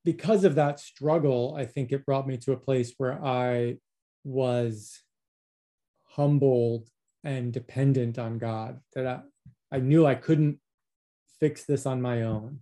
because 0.05 0.45
of 0.45 0.55
that 0.55 0.81
struggle, 0.81 1.55
I 1.57 1.67
think 1.67 1.93
it 1.93 2.07
brought 2.07 2.27
me 2.27 2.37
to 2.39 2.53
a 2.53 2.57
place 2.57 2.95
where 2.97 3.23
I 3.25 3.79
was 4.25 5.03
humbled 6.05 6.89
and 7.25 7.53
dependent 7.53 8.19
on 8.19 8.39
God, 8.39 8.81
that 8.95 9.07
I, 9.07 9.21
I 9.77 9.81
knew 9.81 10.07
I 10.07 10.15
couldn't 10.15 10.59
fix 11.41 11.65
this 11.65 11.87
on 11.87 12.01
my 12.01 12.23
own. 12.23 12.61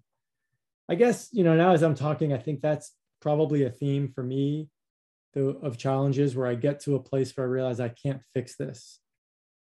I 0.89 0.97
guess, 0.97 1.29
you 1.33 1.45
know, 1.45 1.55
now 1.55 1.73
as 1.73 1.83
I'm 1.83 1.95
talking, 1.95 2.33
I 2.33 2.39
think 2.39 2.61
that's 2.61 2.93
probably 3.21 3.65
a 3.65 3.71
theme 3.71 4.09
for 4.15 4.23
me 4.23 4.69
of 5.37 5.79
challenges 5.79 6.37
where 6.37 6.47
I 6.47 6.55
get 6.55 6.81
to 6.81 6.95
a 6.95 7.03
place 7.03 7.37
where 7.37 7.47
I 7.47 7.51
realize 7.51 7.81
I 7.81 7.89
can't 7.89 8.23
fix 8.33 8.57
this. 8.57 9.01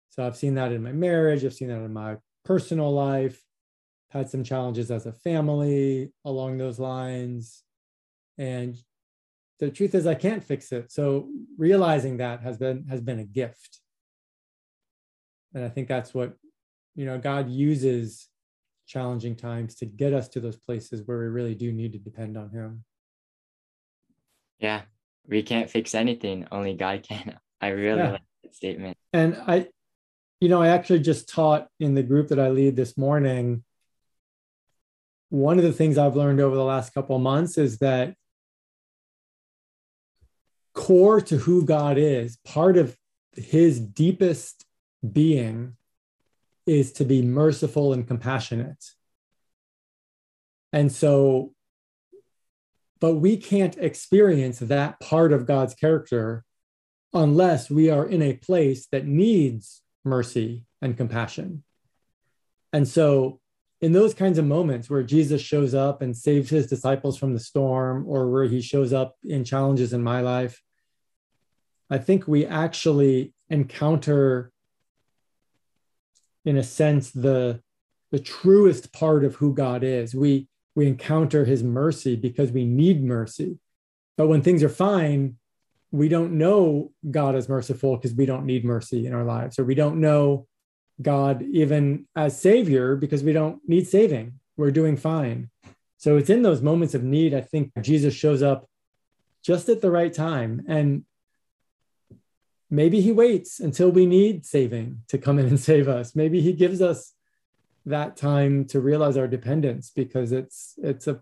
So 0.09 0.25
I've 0.25 0.37
seen 0.37 0.55
that 0.55 0.71
in 0.71 0.83
my 0.83 0.91
marriage, 0.91 1.43
I've 1.43 1.53
seen 1.53 1.69
that 1.69 1.81
in 1.83 1.93
my 1.93 2.17
personal 2.45 2.91
life, 2.91 3.41
had 4.09 4.29
some 4.29 4.43
challenges 4.43 4.91
as 4.91 5.05
a 5.05 5.11
family 5.11 6.11
along 6.23 6.57
those 6.57 6.79
lines. 6.79 7.63
And 8.37 8.77
the 9.59 9.71
truth 9.71 9.95
is 9.95 10.05
I 10.05 10.15
can't 10.15 10.43
fix 10.43 10.71
it. 10.71 10.91
So 10.91 11.29
realizing 11.57 12.17
that 12.17 12.41
has 12.41 12.57
been 12.57 12.85
has 12.89 13.01
been 13.01 13.19
a 13.19 13.23
gift. 13.23 13.79
And 15.55 15.63
I 15.63 15.69
think 15.69 15.87
that's 15.87 16.13
what, 16.13 16.33
you 16.95 17.05
know, 17.05 17.17
God 17.17 17.49
uses 17.49 18.27
challenging 18.85 19.35
times 19.35 19.75
to 19.75 19.85
get 19.85 20.13
us 20.13 20.27
to 20.29 20.39
those 20.39 20.57
places 20.57 21.01
where 21.05 21.19
we 21.19 21.27
really 21.27 21.55
do 21.55 21.71
need 21.71 21.93
to 21.93 21.99
depend 21.99 22.37
on 22.37 22.49
him. 22.49 22.83
Yeah. 24.59 24.81
We 25.27 25.43
can't 25.43 25.69
fix 25.69 25.95
anything, 25.95 26.47
only 26.51 26.73
God 26.73 27.03
can. 27.03 27.37
I 27.61 27.69
really 27.69 27.99
yeah. 27.99 28.11
like 28.11 28.21
that 28.43 28.55
statement. 28.55 28.97
And 29.13 29.41
I 29.47 29.67
you 30.41 30.49
know, 30.49 30.61
I 30.61 30.69
actually 30.69 30.99
just 30.99 31.29
taught 31.29 31.69
in 31.79 31.95
the 31.95 32.03
group 32.03 32.27
that 32.27 32.39
I 32.39 32.49
lead 32.49 32.75
this 32.75 32.97
morning 32.97 33.63
one 35.33 35.57
of 35.57 35.63
the 35.63 35.73
things 35.73 35.97
I've 35.97 36.15
learned 36.15 36.39
over 36.39 36.55
the 36.55 36.63
last 36.63 36.93
couple 36.93 37.15
of 37.15 37.21
months 37.23 37.57
is 37.57 37.79
that 37.79 38.13
core 40.75 41.21
to 41.21 41.37
who 41.37 41.65
God 41.65 41.97
is, 41.97 42.37
part 42.45 42.77
of 42.77 42.95
his 43.35 43.79
deepest 43.79 44.63
being 45.11 45.75
is 46.67 46.93
to 46.93 47.03
be 47.03 47.23
merciful 47.23 47.93
and 47.93 48.07
compassionate. 48.07 48.91
And 50.71 50.91
so, 50.91 51.55
but 53.03 53.15
we 53.15 53.35
can't 53.35 53.75
experience 53.79 54.59
that 54.59 54.97
part 55.01 55.33
of 55.33 55.45
God's 55.45 55.73
character 55.73 56.45
unless 57.13 57.69
we 57.69 57.89
are 57.89 58.05
in 58.05 58.21
a 58.21 58.37
place 58.37 58.87
that 58.93 59.05
needs 59.05 59.81
mercy 60.05 60.63
and 60.81 60.95
compassion. 60.95 61.65
And 62.71 62.87
so, 62.87 63.41
in 63.81 63.91
those 63.91 64.13
kinds 64.13 64.37
of 64.37 64.45
moments 64.45 64.89
where 64.89 65.03
Jesus 65.03 65.41
shows 65.41 65.75
up 65.75 66.01
and 66.01 66.15
saves 66.15 66.49
his 66.49 66.67
disciples 66.67 67.17
from 67.17 67.33
the 67.33 67.41
storm, 67.41 68.05
or 68.07 68.29
where 68.29 68.45
he 68.45 68.61
shows 68.61 68.93
up 68.93 69.17
in 69.21 69.43
challenges 69.43 69.91
in 69.91 70.01
my 70.01 70.21
life, 70.21 70.61
I 71.89 71.97
think 71.97 72.25
we 72.25 72.45
actually 72.45 73.33
encounter, 73.49 74.53
in 76.45 76.55
a 76.55 76.63
sense, 76.63 77.11
the, 77.11 77.59
the 78.11 78.19
truest 78.19 78.93
part 78.93 79.25
of 79.25 79.35
who 79.35 79.53
God 79.53 79.83
is. 79.83 80.15
We, 80.15 80.47
we 80.75 80.87
encounter 80.87 81.45
his 81.45 81.63
mercy 81.63 82.15
because 82.15 82.51
we 82.51 82.65
need 82.65 83.03
mercy. 83.03 83.59
But 84.17 84.27
when 84.27 84.41
things 84.41 84.63
are 84.63 84.69
fine, 84.69 85.37
we 85.91 86.09
don't 86.09 86.33
know 86.33 86.91
God 87.09 87.35
as 87.35 87.47
merciful 87.47 87.97
because 87.97 88.15
we 88.15 88.25
don't 88.25 88.45
need 88.45 88.65
mercy 88.65 89.05
in 89.05 89.13
our 89.13 89.23
lives, 89.23 89.59
or 89.59 89.63
we 89.63 89.75
don't 89.75 90.01
know 90.01 90.47
God 91.01 91.43
even 91.43 92.07
as 92.15 92.39
Savior 92.39 92.95
because 92.95 93.23
we 93.23 93.33
don't 93.33 93.59
need 93.67 93.87
saving. 93.87 94.39
We're 94.57 94.71
doing 94.71 94.97
fine. 94.97 95.49
So 95.97 96.17
it's 96.17 96.29
in 96.29 96.41
those 96.41 96.61
moments 96.61 96.95
of 96.95 97.03
need, 97.03 97.33
I 97.33 97.41
think 97.41 97.71
Jesus 97.81 98.13
shows 98.13 98.43
up 98.43 98.67
just 99.43 99.69
at 99.69 99.81
the 99.81 99.91
right 99.91 100.13
time. 100.13 100.63
And 100.67 101.05
maybe 102.69 103.01
he 103.01 103.11
waits 103.11 103.59
until 103.59 103.89
we 103.89 104.05
need 104.05 104.45
saving 104.45 105.01
to 105.09 105.17
come 105.17 105.39
in 105.39 105.45
and 105.45 105.59
save 105.71 105.87
us. 105.87 106.15
Maybe 106.15 106.41
he 106.41 106.53
gives 106.53 106.81
us 106.81 107.12
that 107.85 108.17
time 108.17 108.65
to 108.65 108.79
realize 108.79 109.17
our 109.17 109.27
dependence 109.27 109.91
because 109.93 110.31
it's 110.31 110.75
it's 110.81 111.07
a 111.07 111.19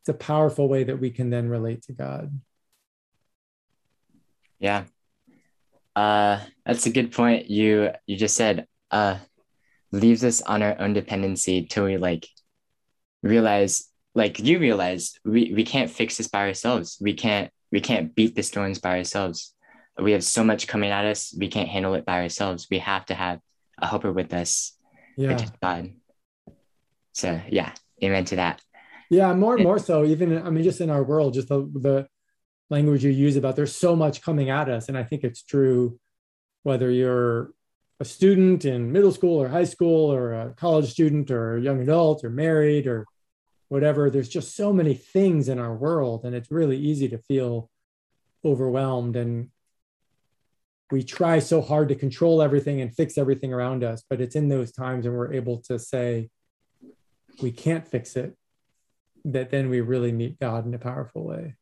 it's 0.00 0.08
a 0.08 0.14
powerful 0.14 0.68
way 0.68 0.84
that 0.84 0.98
we 0.98 1.10
can 1.10 1.30
then 1.30 1.48
relate 1.48 1.82
to 1.84 1.92
God. 1.92 2.40
Yeah. 4.58 4.84
Uh, 5.94 6.40
that's 6.66 6.86
a 6.86 6.90
good 6.90 7.12
point. 7.12 7.50
You 7.50 7.90
you 8.06 8.16
just 8.16 8.36
said 8.36 8.66
uh, 8.90 9.18
leaves 9.90 10.24
us 10.24 10.42
on 10.42 10.62
our 10.62 10.78
own 10.80 10.92
dependency 10.92 11.66
till 11.66 11.84
we 11.84 11.96
like 11.96 12.28
realize, 13.22 13.88
like 14.14 14.38
you 14.38 14.58
realize, 14.58 15.18
we 15.24 15.52
we 15.54 15.64
can't 15.64 15.90
fix 15.90 16.16
this 16.16 16.28
by 16.28 16.46
ourselves. 16.46 16.98
We 17.00 17.14
can't 17.14 17.50
we 17.70 17.80
can't 17.80 18.14
beat 18.14 18.34
the 18.34 18.42
storms 18.42 18.78
by 18.78 18.98
ourselves. 18.98 19.54
We 20.00 20.12
have 20.12 20.24
so 20.24 20.42
much 20.42 20.66
coming 20.66 20.90
at 20.90 21.04
us. 21.04 21.34
We 21.36 21.48
can't 21.48 21.68
handle 21.68 21.94
it 21.94 22.04
by 22.04 22.22
ourselves. 22.22 22.66
We 22.70 22.78
have 22.78 23.04
to 23.06 23.14
have 23.14 23.40
a 23.78 23.86
helper 23.86 24.12
with 24.12 24.32
us, 24.32 24.76
yeah. 25.16 25.32
which 25.32 25.42
is 25.42 25.52
God. 25.62 25.92
So 27.12 27.40
yeah, 27.48 27.72
amen 28.02 28.24
to 28.26 28.36
that. 28.36 28.62
Yeah, 29.10 29.34
more 29.34 29.54
and 29.54 29.64
more 29.64 29.78
so. 29.78 30.04
Even 30.04 30.44
I 30.46 30.50
mean, 30.50 30.64
just 30.64 30.80
in 30.80 30.90
our 30.90 31.02
world, 31.02 31.34
just 31.34 31.48
the 31.48 31.60
the 31.74 32.06
language 32.70 33.04
you 33.04 33.10
use 33.10 33.36
about 33.36 33.54
there's 33.54 33.76
so 33.76 33.94
much 33.94 34.22
coming 34.22 34.48
at 34.48 34.68
us. 34.68 34.88
And 34.88 34.96
I 34.96 35.04
think 35.04 35.22
it's 35.22 35.42
true 35.42 36.00
whether 36.62 36.90
you're 36.90 37.52
a 38.00 38.04
student 38.04 38.64
in 38.64 38.90
middle 38.90 39.12
school 39.12 39.40
or 39.40 39.48
high 39.48 39.64
school 39.64 40.12
or 40.12 40.32
a 40.32 40.54
college 40.54 40.90
student 40.90 41.30
or 41.30 41.56
a 41.56 41.60
young 41.60 41.80
adult 41.82 42.24
or 42.24 42.30
married 42.30 42.86
or 42.86 43.06
whatever. 43.68 44.10
There's 44.10 44.28
just 44.28 44.56
so 44.56 44.72
many 44.72 44.94
things 44.94 45.48
in 45.48 45.58
our 45.58 45.74
world, 45.74 46.24
and 46.24 46.34
it's 46.34 46.50
really 46.50 46.78
easy 46.78 47.08
to 47.10 47.18
feel 47.18 47.70
overwhelmed. 48.44 49.16
And 49.16 49.50
we 50.92 51.02
try 51.02 51.38
so 51.38 51.62
hard 51.62 51.88
to 51.88 51.94
control 51.94 52.42
everything 52.42 52.82
and 52.82 52.94
fix 52.94 53.16
everything 53.16 53.52
around 53.52 53.82
us, 53.82 54.04
but 54.08 54.20
it's 54.20 54.36
in 54.36 54.48
those 54.48 54.70
times 54.70 55.06
when 55.06 55.14
we're 55.14 55.32
able 55.32 55.56
to 55.62 55.78
say, 55.78 56.28
we 57.40 57.50
can't 57.50 57.88
fix 57.88 58.14
it, 58.14 58.36
that 59.24 59.50
then 59.50 59.70
we 59.70 59.80
really 59.80 60.12
meet 60.12 60.38
God 60.38 60.66
in 60.66 60.74
a 60.74 60.78
powerful 60.78 61.24
way. 61.24 61.56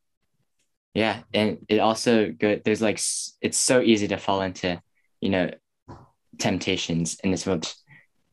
Yeah, 0.95 1.21
and 1.33 1.59
it 1.69 1.79
also 1.79 2.33
good. 2.33 2.65
There's 2.65 2.83
like 2.83 3.01
it's 3.41 3.57
so 3.57 3.81
easy 3.81 4.09
to 4.09 4.17
fall 4.17 4.43
into, 4.43 4.83
you 5.21 5.29
know, 5.31 5.51
temptations 6.39 7.17
in 7.23 7.31
this 7.31 7.47
world. 7.47 7.73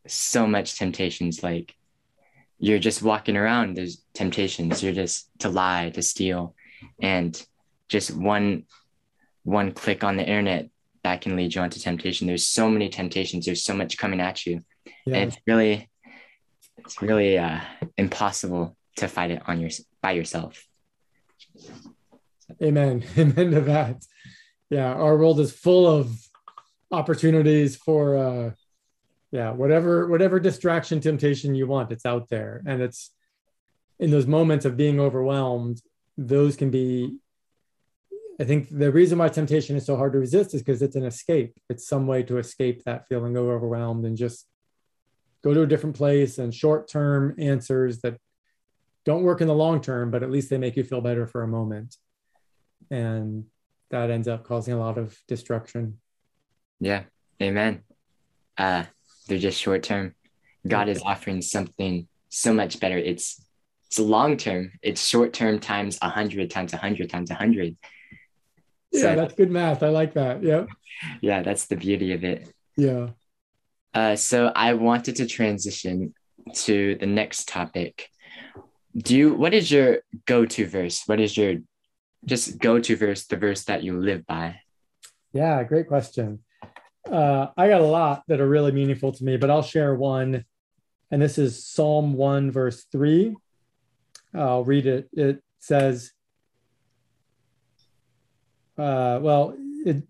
So 0.08 0.48
much 0.48 0.80
temptations. 0.80 1.44
Like 1.44 1.76
you're 2.58 2.80
just 2.80 3.04
walking 3.04 3.38
around. 3.38 3.78
There's 3.78 4.02
temptations. 4.16 4.82
You're 4.82 4.94
just 4.94 5.30
to 5.40 5.50
lie, 5.50 5.92
to 5.92 6.02
steal, 6.02 6.56
and 7.00 7.40
just 7.88 8.16
one 8.16 8.64
one 9.44 9.72
click 9.72 10.04
on 10.04 10.18
the 10.18 10.24
internet 10.26 10.70
that 11.04 11.22
can 11.22 11.36
lead 11.36 11.56
you 11.56 11.62
onto 11.62 11.80
temptation. 11.80 12.28
There's 12.28 12.46
so 12.46 12.70
many 12.70 12.90
temptations. 12.90 13.46
There's 13.46 13.64
so 13.64 13.74
much 13.74 13.98
coming 13.98 14.22
at 14.22 14.46
you, 14.46 14.62
yeah. 15.06 15.18
and 15.18 15.32
it's 15.32 15.42
really 15.46 15.90
it's 16.78 17.02
really 17.02 17.38
uh, 17.38 17.60
impossible 17.98 18.76
to 18.98 19.08
fight 19.08 19.32
it 19.32 19.42
on 19.48 19.60
your 19.60 19.70
by 20.02 20.12
yourself. 20.12 20.66
Amen. 22.62 23.04
Amen 23.18 23.52
to 23.52 23.62
that. 23.62 24.04
Yeah, 24.70 24.94
our 24.94 25.18
world 25.18 25.40
is 25.40 25.52
full 25.52 25.88
of 25.88 26.12
opportunities 26.92 27.76
for 27.76 28.16
uh 28.16 28.52
yeah, 29.32 29.52
whatever 29.52 30.08
whatever 30.08 30.40
distraction 30.40 31.02
temptation 31.02 31.56
you 31.56 31.68
want, 31.68 31.92
it's 31.92 32.06
out 32.06 32.30
there. 32.30 32.62
And 32.66 32.82
it's 32.82 33.12
in 34.00 34.12
those 34.12 34.28
moments 34.28 34.66
of 34.66 34.78
being 34.78 35.00
overwhelmed, 35.00 35.82
those 36.18 36.56
can 36.56 36.70
be 36.70 37.18
I 38.40 38.44
think 38.44 38.68
the 38.70 38.92
reason 38.92 39.18
why 39.18 39.30
temptation 39.30 39.76
is 39.76 39.86
so 39.86 39.98
hard 39.98 40.14
to 40.14 40.20
resist 40.20 40.54
is 40.54 40.62
because 40.62 40.82
it's 40.82 40.96
an 40.96 41.06
escape. 41.06 41.58
It's 41.70 41.88
some 41.88 42.06
way 42.06 42.24
to 42.24 42.38
escape 42.38 42.84
that 42.84 43.08
feeling 43.08 43.36
of 43.36 43.46
overwhelmed 43.46 44.06
and 44.06 44.16
just 44.16 44.46
go 45.44 45.54
to 45.54 45.64
a 45.64 45.68
different 45.68 45.96
place 45.96 46.38
and 46.38 46.54
short 46.54 46.88
term 46.88 47.36
answers 47.40 48.00
that 48.02 48.18
don't 49.06 49.24
work 49.24 49.42
in 49.42 49.48
the 49.48 49.56
long 49.56 49.82
term, 49.82 50.12
but 50.12 50.22
at 50.22 50.30
least 50.30 50.50
they 50.50 50.58
make 50.58 50.76
you 50.76 50.84
feel 50.84 51.02
better 51.02 51.26
for 51.26 51.42
a 51.42 51.48
moment 51.48 51.96
and 52.92 53.46
that 53.90 54.12
ends 54.12 54.28
up 54.28 54.44
causing 54.44 54.74
a 54.74 54.80
lot 54.80 54.98
of 54.98 55.18
destruction. 55.28 56.00
Yeah, 56.80 57.04
amen. 57.42 57.84
Uh, 58.58 58.84
they're 59.28 59.38
just 59.38 59.60
short 59.60 59.84
term. 59.84 60.14
God 60.68 60.90
is 60.90 61.02
offering 61.04 61.42
something 61.42 62.08
so 62.30 62.54
much 62.54 62.80
better. 62.80 62.98
It's 62.98 63.42
it's 63.86 64.00
long 64.00 64.36
term. 64.36 64.74
It's 64.82 65.08
short 65.08 65.32
term 65.32 65.60
times 65.60 65.98
a 66.02 66.10
hundred 66.10 66.50
times 66.52 66.74
a 66.74 66.78
hundred 66.78 67.10
times 67.10 67.32
a 67.32 67.36
hundred. 67.36 67.78
Yeah, 68.92 69.02
so, 69.02 69.16
that's 69.16 69.34
good 69.34 69.52
math. 69.52 69.84
I 69.84 69.90
like 69.90 70.14
that. 70.14 70.44
Yeah. 70.44 70.66
Yeah, 71.22 71.44
that's 71.44 71.66
the 71.66 71.76
beauty 71.76 72.14
of 72.14 72.24
it. 72.24 72.52
Yeah. 72.76 73.10
Uh, 73.94 74.16
so 74.16 74.52
I 74.56 74.74
wanted 74.74 75.18
to 75.18 75.26
transition 75.26 76.14
to 76.54 76.96
the 76.96 77.06
next 77.06 77.48
topic. 77.48 78.10
Do 78.96 79.16
you? 79.16 79.34
What 79.34 79.54
is 79.54 79.72
your 79.72 80.00
go-to 80.26 80.66
verse? 80.66 81.04
What 81.06 81.20
is 81.20 81.38
your 81.38 81.56
just 82.26 82.60
go 82.60 82.80
to 82.80 82.96
verse, 82.96 83.26
the 83.26 83.38
verse 83.38 83.64
that 83.66 83.84
you 83.84 84.00
live 84.00 84.26
by? 84.26 84.60
Yeah, 85.34 85.64
great 85.64 85.88
question. 85.88 86.40
Uh, 87.10 87.48
I 87.56 87.70
got 87.70 87.82
a 87.82 87.86
lot 87.86 88.24
that 88.28 88.42
are 88.42 88.48
really 88.48 88.72
meaningful 88.72 89.12
to 89.14 89.24
me, 89.24 89.38
but 89.38 89.50
I'll 89.50 89.62
share 89.62 89.96
one. 89.96 90.46
And 91.10 91.22
this 91.22 91.38
is 91.38 91.66
Psalm 91.66 92.14
1, 92.14 92.52
verse 92.52 92.86
3. 92.92 93.36
I'll 94.34 94.66
read 94.66 94.88
it. 94.88 95.08
It 95.14 95.42
says, 95.60 96.12
uh, 98.78 99.20
well, 99.22 99.56
it, 99.86 100.04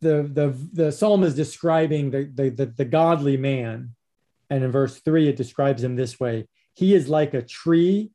the, 0.00 0.28
the, 0.32 0.54
the 0.72 0.92
psalm 0.92 1.22
is 1.22 1.34
describing 1.34 2.10
the, 2.10 2.24
the, 2.34 2.50
the, 2.50 2.66
the 2.66 2.84
godly 2.84 3.36
man. 3.36 3.94
And 4.50 4.64
in 4.64 4.70
verse 4.70 4.98
3, 4.98 5.28
it 5.28 5.36
describes 5.36 5.82
him 5.82 5.96
this 5.96 6.20
way 6.20 6.48
He 6.74 6.94
is 6.94 7.08
like 7.08 7.34
a 7.34 7.42
tree 7.42 8.10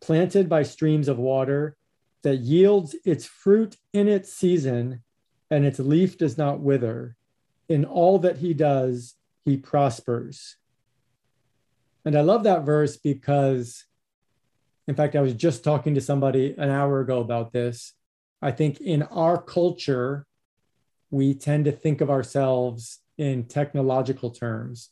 planted 0.00 0.48
by 0.48 0.62
streams 0.62 1.08
of 1.08 1.18
water 1.18 1.76
that 2.22 2.38
yields 2.38 2.96
its 3.04 3.24
fruit 3.24 3.76
in 3.92 4.08
its 4.08 4.32
season, 4.32 5.02
and 5.50 5.64
its 5.64 5.78
leaf 5.78 6.18
does 6.18 6.36
not 6.36 6.60
wither. 6.60 7.16
In 7.68 7.84
all 7.84 8.18
that 8.20 8.38
he 8.38 8.54
does, 8.54 9.14
he 9.44 9.56
prospers. 9.56 10.56
And 12.04 12.16
I 12.16 12.20
love 12.20 12.44
that 12.44 12.64
verse 12.64 12.96
because, 12.96 13.84
in 14.86 14.94
fact, 14.94 15.16
I 15.16 15.20
was 15.20 15.34
just 15.34 15.64
talking 15.64 15.94
to 15.94 16.00
somebody 16.00 16.54
an 16.56 16.70
hour 16.70 17.00
ago 17.00 17.20
about 17.20 17.52
this. 17.52 17.92
I 18.42 18.50
think 18.50 18.80
in 18.80 19.02
our 19.04 19.40
culture, 19.40 20.26
we 21.10 21.34
tend 21.34 21.64
to 21.64 21.72
think 21.72 22.00
of 22.00 22.10
ourselves 22.10 23.00
in 23.18 23.44
technological 23.44 24.30
terms. 24.30 24.90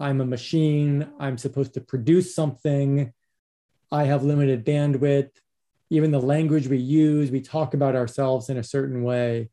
I'm 0.00 0.20
a 0.20 0.26
machine. 0.26 1.08
I'm 1.20 1.38
supposed 1.38 1.74
to 1.74 1.80
produce 1.80 2.34
something. 2.34 3.12
I 3.92 4.04
have 4.04 4.24
limited 4.24 4.64
bandwidth 4.64 5.30
even 5.94 6.10
the 6.10 6.20
language 6.20 6.66
we 6.66 6.78
use, 6.78 7.30
we 7.30 7.40
talk 7.40 7.74
about 7.74 7.94
ourselves 7.94 8.48
in 8.48 8.56
a 8.56 8.64
certain 8.64 9.02
way. 9.04 9.50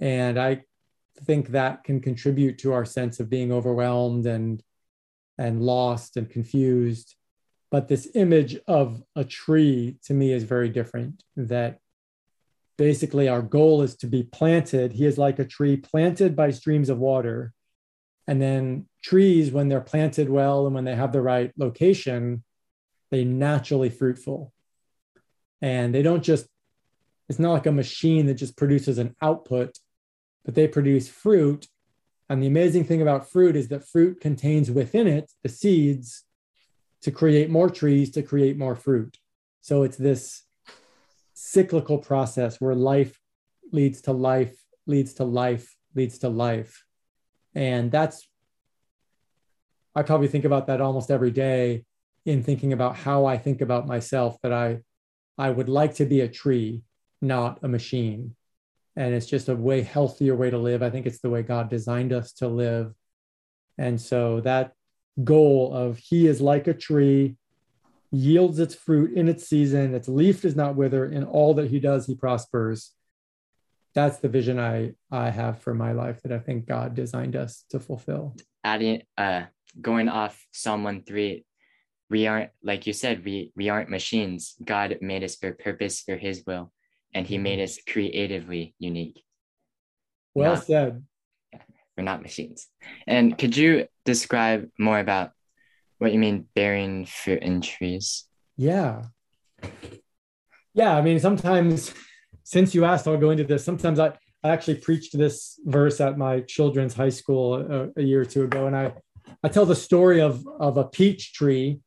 And 0.00 0.38
I 0.38 0.62
think 1.24 1.48
that 1.48 1.84
can 1.84 2.00
contribute 2.00 2.58
to 2.58 2.72
our 2.72 2.84
sense 2.84 3.20
of 3.20 3.28
being 3.28 3.52
overwhelmed 3.52 4.26
and 4.26 4.62
and 5.38 5.62
lost 5.62 6.16
and 6.16 6.30
confused. 6.30 7.16
But 7.70 7.88
this 7.88 8.08
image 8.14 8.58
of 8.66 9.02
a 9.16 9.24
tree 9.24 9.96
to 10.04 10.14
me 10.14 10.32
is 10.32 10.44
very 10.44 10.68
different 10.68 11.22
that 11.36 11.80
basically 12.82 13.28
our 13.28 13.42
goal 13.42 13.82
is 13.82 13.94
to 13.94 14.08
be 14.08 14.24
planted. 14.24 14.90
He 14.90 15.06
is 15.06 15.16
like 15.16 15.38
a 15.38 15.44
tree 15.44 15.76
planted 15.76 16.34
by 16.34 16.50
streams 16.50 16.88
of 16.88 16.98
water. 16.98 17.52
And 18.26 18.42
then 18.42 18.86
trees, 19.04 19.52
when 19.52 19.68
they're 19.68 19.80
planted 19.80 20.28
well 20.28 20.66
and 20.66 20.74
when 20.74 20.84
they 20.84 20.96
have 20.96 21.12
the 21.12 21.22
right 21.22 21.52
location, 21.56 22.42
they 23.12 23.22
naturally 23.22 23.88
fruitful. 23.88 24.52
And 25.60 25.94
they 25.94 26.02
don't 26.02 26.24
just, 26.24 26.48
it's 27.28 27.38
not 27.38 27.52
like 27.52 27.66
a 27.66 27.70
machine 27.70 28.26
that 28.26 28.34
just 28.34 28.56
produces 28.56 28.98
an 28.98 29.14
output, 29.22 29.78
but 30.44 30.56
they 30.56 30.66
produce 30.66 31.08
fruit. 31.08 31.68
And 32.28 32.42
the 32.42 32.48
amazing 32.48 32.86
thing 32.86 33.00
about 33.00 33.30
fruit 33.30 33.54
is 33.54 33.68
that 33.68 33.86
fruit 33.86 34.20
contains 34.20 34.72
within 34.72 35.06
it 35.06 35.30
the 35.44 35.48
seeds 35.48 36.24
to 37.02 37.12
create 37.12 37.48
more 37.48 37.70
trees, 37.70 38.10
to 38.10 38.22
create 38.22 38.58
more 38.58 38.74
fruit. 38.74 39.18
So 39.60 39.84
it's 39.84 39.96
this 39.96 40.42
cyclical 41.44 41.98
process 41.98 42.60
where 42.60 42.74
life 42.74 43.18
leads 43.72 44.02
to 44.02 44.12
life, 44.12 44.54
leads 44.86 45.14
to 45.14 45.24
life, 45.24 45.76
leads 45.96 46.18
to 46.18 46.28
life. 46.28 46.84
And 47.52 47.90
that's, 47.90 48.28
I 49.92 50.02
probably 50.02 50.28
think 50.28 50.44
about 50.44 50.68
that 50.68 50.80
almost 50.80 51.10
every 51.10 51.32
day 51.32 51.84
in 52.24 52.44
thinking 52.44 52.72
about 52.72 52.94
how 52.94 53.26
I 53.26 53.38
think 53.38 53.60
about 53.60 53.88
myself, 53.88 54.38
that 54.44 54.52
I, 54.52 54.82
I 55.36 55.50
would 55.50 55.68
like 55.68 55.96
to 55.96 56.04
be 56.04 56.20
a 56.20 56.28
tree, 56.28 56.82
not 57.20 57.58
a 57.64 57.68
machine. 57.68 58.36
And 58.94 59.12
it's 59.12 59.26
just 59.26 59.48
a 59.48 59.56
way 59.56 59.82
healthier 59.82 60.36
way 60.36 60.48
to 60.48 60.58
live. 60.58 60.80
I 60.80 60.90
think 60.90 61.06
it's 61.06 61.20
the 61.20 61.30
way 61.30 61.42
God 61.42 61.68
designed 61.68 62.12
us 62.12 62.32
to 62.34 62.46
live. 62.46 62.94
And 63.78 64.00
so 64.00 64.40
that 64.42 64.74
goal 65.24 65.74
of 65.74 65.98
He 65.98 66.28
is 66.28 66.40
like 66.40 66.68
a 66.68 66.74
tree, 66.74 67.36
yields 68.12 68.58
its 68.58 68.74
fruit 68.74 69.16
in 69.16 69.28
its 69.28 69.48
season, 69.48 69.94
its 69.94 70.06
leaf 70.06 70.42
does 70.42 70.54
not 70.54 70.76
wither, 70.76 71.06
in 71.06 71.24
all 71.24 71.54
that 71.54 71.70
He 71.70 71.80
does, 71.80 72.06
He 72.06 72.14
prospers. 72.14 72.92
That's 73.94 74.18
the 74.18 74.28
vision 74.28 74.60
I 74.60 74.92
I 75.10 75.30
have 75.30 75.60
for 75.60 75.74
my 75.74 75.92
life 75.92 76.22
that 76.22 76.32
I 76.32 76.38
think 76.38 76.66
God 76.66 76.94
designed 76.94 77.36
us 77.36 77.64
to 77.70 77.80
fulfill. 77.80 78.36
Adding, 78.62 79.02
uh, 79.18 79.44
going 79.80 80.08
off 80.08 80.46
Psalm 80.52 80.84
one 80.84 81.02
three, 81.02 81.44
we 82.08 82.26
aren't 82.26 82.50
like 82.62 82.86
you 82.86 82.92
said, 82.92 83.24
we 83.24 83.50
we 83.56 83.70
aren't 83.70 83.90
machines. 83.90 84.54
God 84.62 84.98
made 85.00 85.24
us 85.24 85.36
for 85.36 85.52
purpose, 85.52 86.00
for 86.02 86.16
His 86.16 86.44
will, 86.46 86.70
and 87.14 87.26
He 87.26 87.38
made 87.38 87.60
us 87.60 87.78
creatively 87.86 88.74
unique. 88.78 89.22
Well 90.34 90.54
not, 90.54 90.64
said. 90.64 91.02
We're 91.96 92.04
not 92.04 92.22
machines. 92.22 92.68
And 93.06 93.36
could 93.36 93.56
you 93.56 93.86
describe 94.04 94.70
more 94.78 94.98
about 94.98 95.32
what 96.02 96.12
you 96.12 96.18
mean 96.18 96.46
bearing 96.54 97.06
fruit 97.06 97.42
in 97.42 97.60
trees? 97.60 98.24
Yeah. 98.56 99.02
Yeah. 100.74 100.96
I 100.96 101.00
mean, 101.00 101.20
sometimes, 101.20 101.94
since 102.42 102.74
you 102.74 102.84
asked, 102.84 103.06
I'll 103.06 103.16
go 103.16 103.30
into 103.30 103.44
this. 103.44 103.64
Sometimes 103.64 104.00
I, 104.00 104.08
I 104.42 104.48
actually 104.48 104.76
preached 104.76 105.16
this 105.16 105.60
verse 105.64 106.00
at 106.00 106.18
my 106.18 106.40
children's 106.40 106.94
high 106.94 107.08
school 107.08 107.54
a, 107.54 107.88
a 107.96 108.02
year 108.02 108.22
or 108.22 108.24
two 108.24 108.42
ago, 108.42 108.66
and 108.66 108.76
I, 108.76 108.92
I 109.44 109.48
tell 109.48 109.64
the 109.64 109.76
story 109.76 110.20
of, 110.20 110.44
of 110.58 110.76
a 110.76 110.84
peach 110.84 111.32
tree. 111.34 111.78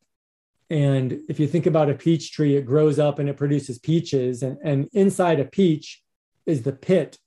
And 0.70 1.20
if 1.28 1.38
you 1.38 1.46
think 1.46 1.66
about 1.66 1.90
a 1.90 1.94
peach 1.94 2.32
tree, 2.32 2.56
it 2.56 2.64
grows 2.64 2.98
up 2.98 3.18
and 3.18 3.28
it 3.28 3.36
produces 3.36 3.78
peaches, 3.78 4.42
and, 4.42 4.56
and 4.64 4.88
inside 4.94 5.40
a 5.40 5.44
peach 5.44 6.02
is 6.46 6.62
the 6.62 6.72
pit. 6.72 7.18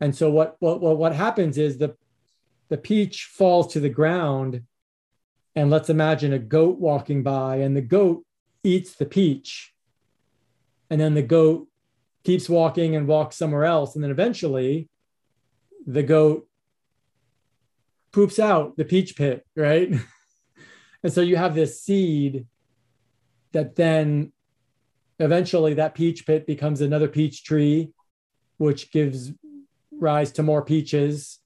And 0.00 0.14
so 0.14 0.30
what, 0.30 0.54
what, 0.60 0.80
what 0.80 1.12
happens 1.12 1.58
is 1.58 1.78
the, 1.78 1.96
the 2.68 2.78
peach 2.78 3.24
falls 3.24 3.72
to 3.72 3.80
the 3.80 3.88
ground 3.88 4.62
and 5.56 5.70
let's 5.70 5.88
imagine 5.88 6.34
a 6.34 6.38
goat 6.38 6.78
walking 6.78 7.22
by 7.22 7.56
and 7.56 7.74
the 7.74 7.80
goat 7.80 8.24
eats 8.62 8.94
the 8.94 9.06
peach. 9.06 9.72
And 10.90 11.00
then 11.00 11.14
the 11.14 11.22
goat 11.22 11.66
keeps 12.22 12.48
walking 12.48 12.94
and 12.94 13.08
walks 13.08 13.36
somewhere 13.36 13.64
else. 13.64 13.94
And 13.94 14.04
then 14.04 14.10
eventually 14.10 14.88
the 15.86 16.02
goat 16.02 16.46
poops 18.12 18.38
out 18.38 18.76
the 18.76 18.84
peach 18.84 19.16
pit 19.16 19.44
right? 19.56 19.92
And 21.02 21.12
so 21.12 21.20
you 21.20 21.36
have 21.36 21.54
this 21.54 21.80
seed 21.80 22.46
that 23.52 23.76
then 23.76 24.32
eventually 25.20 25.74
that 25.74 25.94
peach 25.94 26.26
pit 26.26 26.48
becomes 26.48 26.80
another 26.80 27.06
peach 27.06 27.44
tree 27.44 27.92
which 28.56 28.90
gives 28.90 29.30
rise 29.92 30.32
to 30.32 30.42
more 30.42 30.64
peaches 30.64 31.38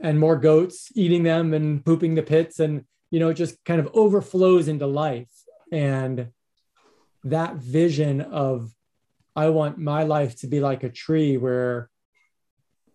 and 0.00 0.20
more 0.20 0.36
goats 0.36 0.92
eating 0.94 1.24
them 1.24 1.54
and 1.54 1.84
pooping 1.84 2.14
the 2.14 2.22
pits. 2.22 2.60
And 2.60 2.84
you 3.10 3.20
know 3.20 3.28
it 3.28 3.34
just 3.34 3.62
kind 3.64 3.80
of 3.80 3.88
overflows 3.94 4.68
into 4.68 4.86
life. 4.86 5.30
And 5.70 6.28
that 7.24 7.56
vision 7.56 8.20
of 8.20 8.72
i 9.34 9.48
want 9.48 9.76
my 9.76 10.04
life 10.04 10.36
to 10.36 10.46
be 10.46 10.60
like 10.60 10.84
a 10.84 10.88
tree 10.88 11.36
where 11.36 11.90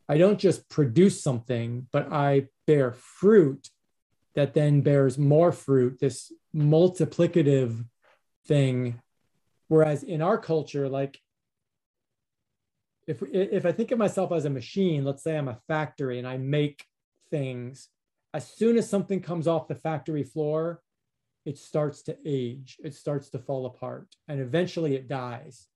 i 0.08 0.18
don't 0.18 0.40
just 0.40 0.70
produce 0.70 1.22
something 1.22 1.86
but 1.92 2.12
i 2.12 2.48
bear 2.66 2.94
fruit 2.94 3.70
that 4.34 4.54
then 4.54 4.82
bears 4.82 5.18
more 5.18 5.52
fruit 5.52 6.00
this 6.00 6.32
multiplicative 6.56 7.86
thing. 8.48 9.00
Whereas 9.68 10.04
in 10.04 10.22
our 10.22 10.38
culture 10.38 10.88
like 10.88 11.20
if 13.08 13.22
if 13.32 13.66
i 13.66 13.72
think 13.72 13.92
of 13.92 13.98
myself 13.98 14.32
as 14.32 14.46
a 14.46 14.50
machine 14.50 15.04
let's 15.04 15.24
say 15.24 15.38
i'm 15.38 15.50
a 15.50 15.60
factory 15.68 16.20
and 16.20 16.28
i 16.28 16.38
make 16.38 16.86
things, 17.34 17.90
as 18.34 18.48
soon 18.48 18.78
as 18.78 18.90
something 18.90 19.22
comes 19.22 19.48
off 19.48 19.68
the 19.68 19.76
factory 19.76 20.24
floor, 20.24 20.82
it 21.46 21.58
starts 21.58 22.02
to 22.04 22.18
age, 22.26 22.78
it 22.84 22.96
starts 22.96 23.30
to 23.30 23.40
fall 23.40 23.66
apart, 23.66 24.08
and 24.28 24.40
eventually 24.40 24.96
it 24.96 25.08
dies. 25.08 25.68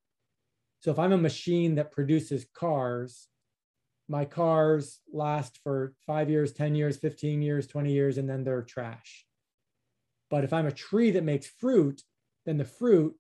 So 0.80 0.91
if 0.91 1.00
I'm 1.00 1.12
a 1.12 1.17
machine 1.17 1.76
that 1.76 1.91
produces 1.91 2.46
cars, 2.54 3.28
my 4.08 4.26
cars 4.26 5.00
last 5.12 5.60
for 5.63 5.93
five 6.06 6.30
years, 6.30 6.54
10 6.54 6.76
years, 6.76 6.98
15 6.98 7.41
years, 7.41 7.67
20 7.67 7.91
years, 7.91 8.17
and 8.17 8.30
then 8.30 8.43
they're 8.43 8.62
trash. 8.62 9.26
But 10.30 10.43
if 10.43 10.54
I'm 10.54 10.65
a 10.65 10.72
tree 10.72 11.12
that 11.12 11.24
makes 11.24 11.48
fruit, 11.48 12.02
then 12.46 12.58
the 12.58 12.65
fruit 12.65 13.15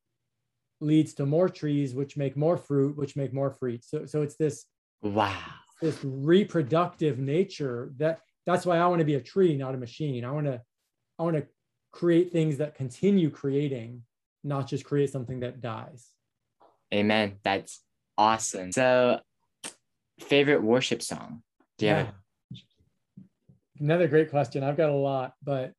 leads 0.79 1.13
to 1.15 1.25
more 1.25 1.49
trees, 1.49 1.93
which 1.93 2.15
make 2.15 2.37
more 2.37 2.57
fruit, 2.57 2.95
which 2.97 3.15
make 3.15 3.33
more 3.33 3.51
fruit. 3.51 3.83
So, 3.83 4.05
so 4.05 4.21
it's 4.21 4.35
this 4.35 4.65
wow, 5.01 5.35
this 5.81 5.99
reproductive 6.03 7.19
nature 7.19 7.91
that 7.97 8.19
that's 8.47 8.65
why 8.65 8.77
I 8.77 8.87
want 8.87 8.99
to 8.99 9.05
be 9.05 9.15
a 9.15 9.21
tree, 9.21 9.55
not 9.57 9.75
a 9.75 9.77
machine. 9.77 10.23
I 10.23 10.31
want 10.31 10.45
to, 10.47 10.61
I 11.19 11.23
want 11.23 11.35
to 11.35 11.45
create 11.91 12.31
things 12.31 12.57
that 12.57 12.75
continue 12.75 13.29
creating, 13.29 14.03
not 14.43 14.67
just 14.67 14.85
create 14.85 15.11
something 15.11 15.41
that 15.41 15.61
dies. 15.61 16.07
Amen. 16.93 17.35
That's 17.43 17.81
awesome. 18.17 18.71
So, 18.71 19.19
favorite 20.21 20.63
worship 20.63 21.01
song? 21.01 21.43
Do 21.77 21.85
you 21.85 21.91
yeah. 21.91 21.97
have 22.05 22.13
Another 23.79 24.07
great 24.07 24.31
question. 24.31 24.63
I've 24.63 24.77
got 24.77 24.89
a 24.89 24.95
lot, 24.95 25.33
but 25.43 25.73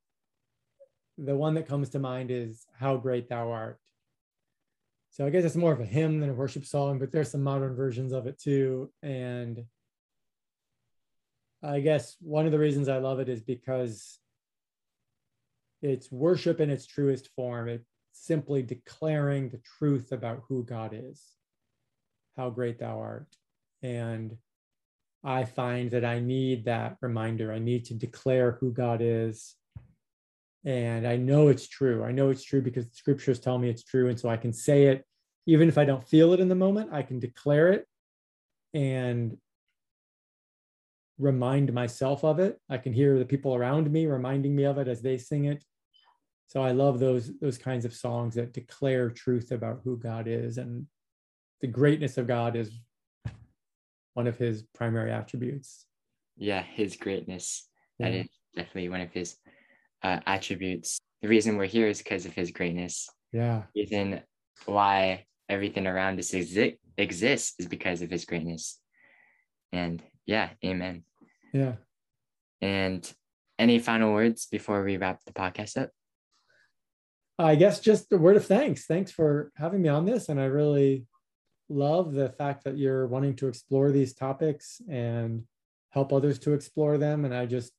the 1.16 1.34
one 1.34 1.54
that 1.54 1.66
comes 1.66 1.88
to 1.90 1.98
mind 1.98 2.30
is 2.30 2.64
How 2.78 2.96
Great 2.96 3.28
Thou 3.28 3.50
Art. 3.50 3.78
So 5.10 5.26
I 5.26 5.30
guess 5.30 5.42
it's 5.42 5.56
more 5.56 5.72
of 5.72 5.80
a 5.80 5.86
hymn 5.86 6.20
than 6.20 6.30
a 6.30 6.34
worship 6.34 6.64
song, 6.64 6.98
but 7.00 7.10
there's 7.10 7.32
some 7.32 7.42
modern 7.42 7.74
versions 7.74 8.12
of 8.12 8.26
it 8.28 8.38
too. 8.38 8.92
And 9.02 9.64
I 11.62 11.80
guess 11.80 12.16
one 12.20 12.46
of 12.46 12.52
the 12.52 12.58
reasons 12.58 12.88
I 12.88 12.98
love 12.98 13.18
it 13.20 13.28
is 13.28 13.40
because 13.40 14.18
it's 15.82 16.10
worship 16.10 16.60
in 16.60 16.70
its 16.70 16.86
truest 16.86 17.28
form. 17.34 17.68
It's 17.68 17.88
simply 18.12 18.62
declaring 18.62 19.48
the 19.48 19.60
truth 19.78 20.12
about 20.12 20.42
who 20.48 20.64
God 20.64 20.92
is, 20.94 21.22
how 22.36 22.50
great 22.50 22.78
thou 22.78 23.00
art. 23.00 23.34
And 23.82 24.36
I 25.24 25.44
find 25.44 25.90
that 25.90 26.04
I 26.04 26.20
need 26.20 26.64
that 26.66 26.96
reminder. 27.00 27.52
I 27.52 27.58
need 27.58 27.84
to 27.86 27.94
declare 27.94 28.52
who 28.60 28.72
God 28.72 29.00
is. 29.02 29.56
And 30.64 31.06
I 31.06 31.16
know 31.16 31.48
it's 31.48 31.66
true. 31.66 32.04
I 32.04 32.12
know 32.12 32.30
it's 32.30 32.44
true 32.44 32.62
because 32.62 32.88
the 32.88 32.94
scriptures 32.94 33.40
tell 33.40 33.58
me 33.58 33.68
it's 33.68 33.84
true. 33.84 34.08
And 34.08 34.18
so 34.18 34.28
I 34.28 34.36
can 34.36 34.52
say 34.52 34.86
it, 34.86 35.04
even 35.46 35.68
if 35.68 35.78
I 35.78 35.84
don't 35.84 36.06
feel 36.06 36.32
it 36.32 36.40
in 36.40 36.48
the 36.48 36.54
moment, 36.54 36.90
I 36.92 37.02
can 37.02 37.18
declare 37.18 37.72
it. 37.72 37.86
And 38.74 39.38
remind 41.18 41.72
myself 41.72 42.24
of 42.24 42.38
it. 42.38 42.60
I 42.68 42.78
can 42.78 42.92
hear 42.92 43.18
the 43.18 43.24
people 43.24 43.54
around 43.54 43.90
me 43.90 44.06
reminding 44.06 44.54
me 44.54 44.64
of 44.64 44.78
it 44.78 44.88
as 44.88 45.02
they 45.02 45.18
sing 45.18 45.46
it. 45.46 45.64
So 46.46 46.62
I 46.62 46.72
love 46.72 46.98
those 46.98 47.30
those 47.40 47.58
kinds 47.58 47.84
of 47.84 47.94
songs 47.94 48.34
that 48.36 48.52
declare 48.52 49.10
truth 49.10 49.52
about 49.52 49.80
who 49.84 49.98
God 49.98 50.26
is 50.26 50.58
and 50.58 50.86
the 51.60 51.66
greatness 51.66 52.16
of 52.18 52.26
God 52.26 52.56
is 52.56 52.70
one 54.14 54.26
of 54.26 54.38
his 54.38 54.62
primary 54.74 55.12
attributes. 55.12 55.86
Yeah, 56.36 56.62
his 56.62 56.96
greatness. 56.96 57.68
Yeah. 57.98 58.10
That 58.10 58.16
is 58.16 58.28
definitely 58.54 58.88
one 58.88 59.00
of 59.00 59.12
his 59.12 59.36
uh, 60.02 60.20
attributes. 60.26 60.98
The 61.22 61.28
reason 61.28 61.56
we're 61.56 61.66
here 61.66 61.88
is 61.88 61.98
because 61.98 62.26
of 62.26 62.32
his 62.32 62.50
greatness. 62.52 63.08
Yeah. 63.32 63.64
Reason 63.74 64.20
why 64.66 65.26
everything 65.48 65.86
around 65.86 66.18
us 66.18 66.30
exi- 66.30 66.78
exists 66.96 67.54
is 67.58 67.66
because 67.66 68.02
of 68.02 68.10
his 68.10 68.24
greatness. 68.24 68.80
And 69.72 70.02
yeah, 70.26 70.50
amen. 70.64 71.04
Yeah. 71.58 71.74
And 72.60 73.12
any 73.58 73.80
final 73.80 74.12
words 74.12 74.46
before 74.46 74.84
we 74.84 74.96
wrap 74.96 75.24
the 75.24 75.32
podcast 75.32 75.76
up? 75.76 75.90
I 77.36 77.56
guess 77.56 77.80
just 77.80 78.12
a 78.12 78.16
word 78.16 78.36
of 78.36 78.46
thanks. 78.46 78.86
Thanks 78.86 79.10
for 79.10 79.50
having 79.56 79.82
me 79.82 79.88
on 79.88 80.04
this. 80.04 80.28
And 80.28 80.40
I 80.40 80.44
really 80.44 81.06
love 81.68 82.12
the 82.12 82.28
fact 82.28 82.64
that 82.64 82.78
you're 82.78 83.08
wanting 83.08 83.34
to 83.36 83.48
explore 83.48 83.90
these 83.90 84.14
topics 84.14 84.80
and 84.88 85.42
help 85.90 86.12
others 86.12 86.38
to 86.40 86.52
explore 86.52 86.96
them. 86.96 87.24
And 87.24 87.34
I 87.34 87.46
just 87.46 87.72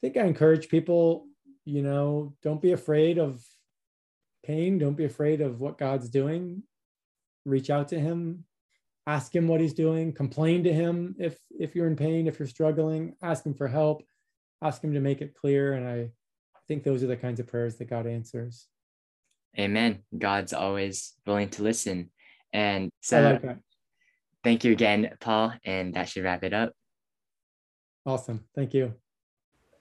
think 0.00 0.16
I 0.16 0.22
encourage 0.22 0.68
people, 0.68 1.26
you 1.64 1.82
know, 1.82 2.34
don't 2.42 2.60
be 2.60 2.72
afraid 2.72 3.18
of 3.18 3.40
pain. 4.44 4.78
Don't 4.78 4.96
be 4.96 5.04
afraid 5.04 5.40
of 5.40 5.60
what 5.60 5.78
God's 5.78 6.08
doing. 6.08 6.64
Reach 7.44 7.70
out 7.70 7.88
to 7.88 8.00
Him, 8.00 8.44
ask 9.10 9.34
Him 9.34 9.48
what 9.48 9.60
He's 9.60 9.74
doing, 9.74 10.12
complain 10.12 10.62
to 10.64 10.72
Him 10.72 11.16
if 11.18 11.36
if 11.58 11.74
you're 11.74 11.88
in 11.88 11.96
pain, 11.96 12.26
if 12.28 12.38
you're 12.38 12.48
struggling, 12.48 13.16
ask 13.22 13.44
Him 13.44 13.54
for 13.54 13.66
help, 13.66 14.02
ask 14.62 14.82
Him 14.82 14.94
to 14.94 15.00
make 15.00 15.20
it 15.20 15.34
clear. 15.34 15.72
And 15.72 15.86
I 15.86 16.10
think 16.68 16.84
those 16.84 17.02
are 17.02 17.08
the 17.08 17.16
kinds 17.16 17.40
of 17.40 17.48
prayers 17.48 17.76
that 17.76 17.90
God 17.90 18.06
answers. 18.06 18.66
Amen. 19.58 20.04
God's 20.16 20.52
always 20.52 21.14
willing 21.26 21.48
to 21.50 21.62
listen. 21.64 22.10
And 22.52 22.90
so 23.00 23.40
like 23.42 23.58
thank 24.44 24.64
you 24.64 24.72
again, 24.72 25.10
Paul, 25.20 25.52
and 25.64 25.94
that 25.94 26.08
should 26.08 26.24
wrap 26.24 26.44
it 26.44 26.54
up. 26.54 26.72
Awesome. 28.06 28.44
Thank 28.54 28.74
you. 28.74 28.94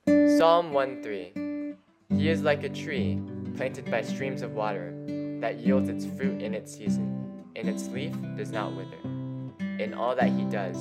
Psalm 0.08 0.74
1 0.74 1.04
3. 1.04 1.76
He 2.18 2.30
is 2.30 2.42
like 2.42 2.64
a 2.64 2.70
tree 2.70 3.22
planted 3.56 3.90
by 3.92 4.02
streams 4.02 4.42
of 4.42 4.54
water 4.54 4.92
that 5.42 5.60
yields 5.60 5.88
its 5.88 6.06
fruit 6.06 6.42
in 6.42 6.56
its 6.56 6.76
season, 6.76 7.08
and 7.56 7.70
its 7.70 7.88
leaf 7.90 8.16
does 8.36 8.52
not 8.52 8.76
wither. 8.76 9.19
In 9.80 9.94
all 9.94 10.14
that 10.14 10.28
he 10.28 10.44
does, 10.44 10.76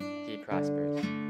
he 0.00 0.36
prospers. 0.38 1.29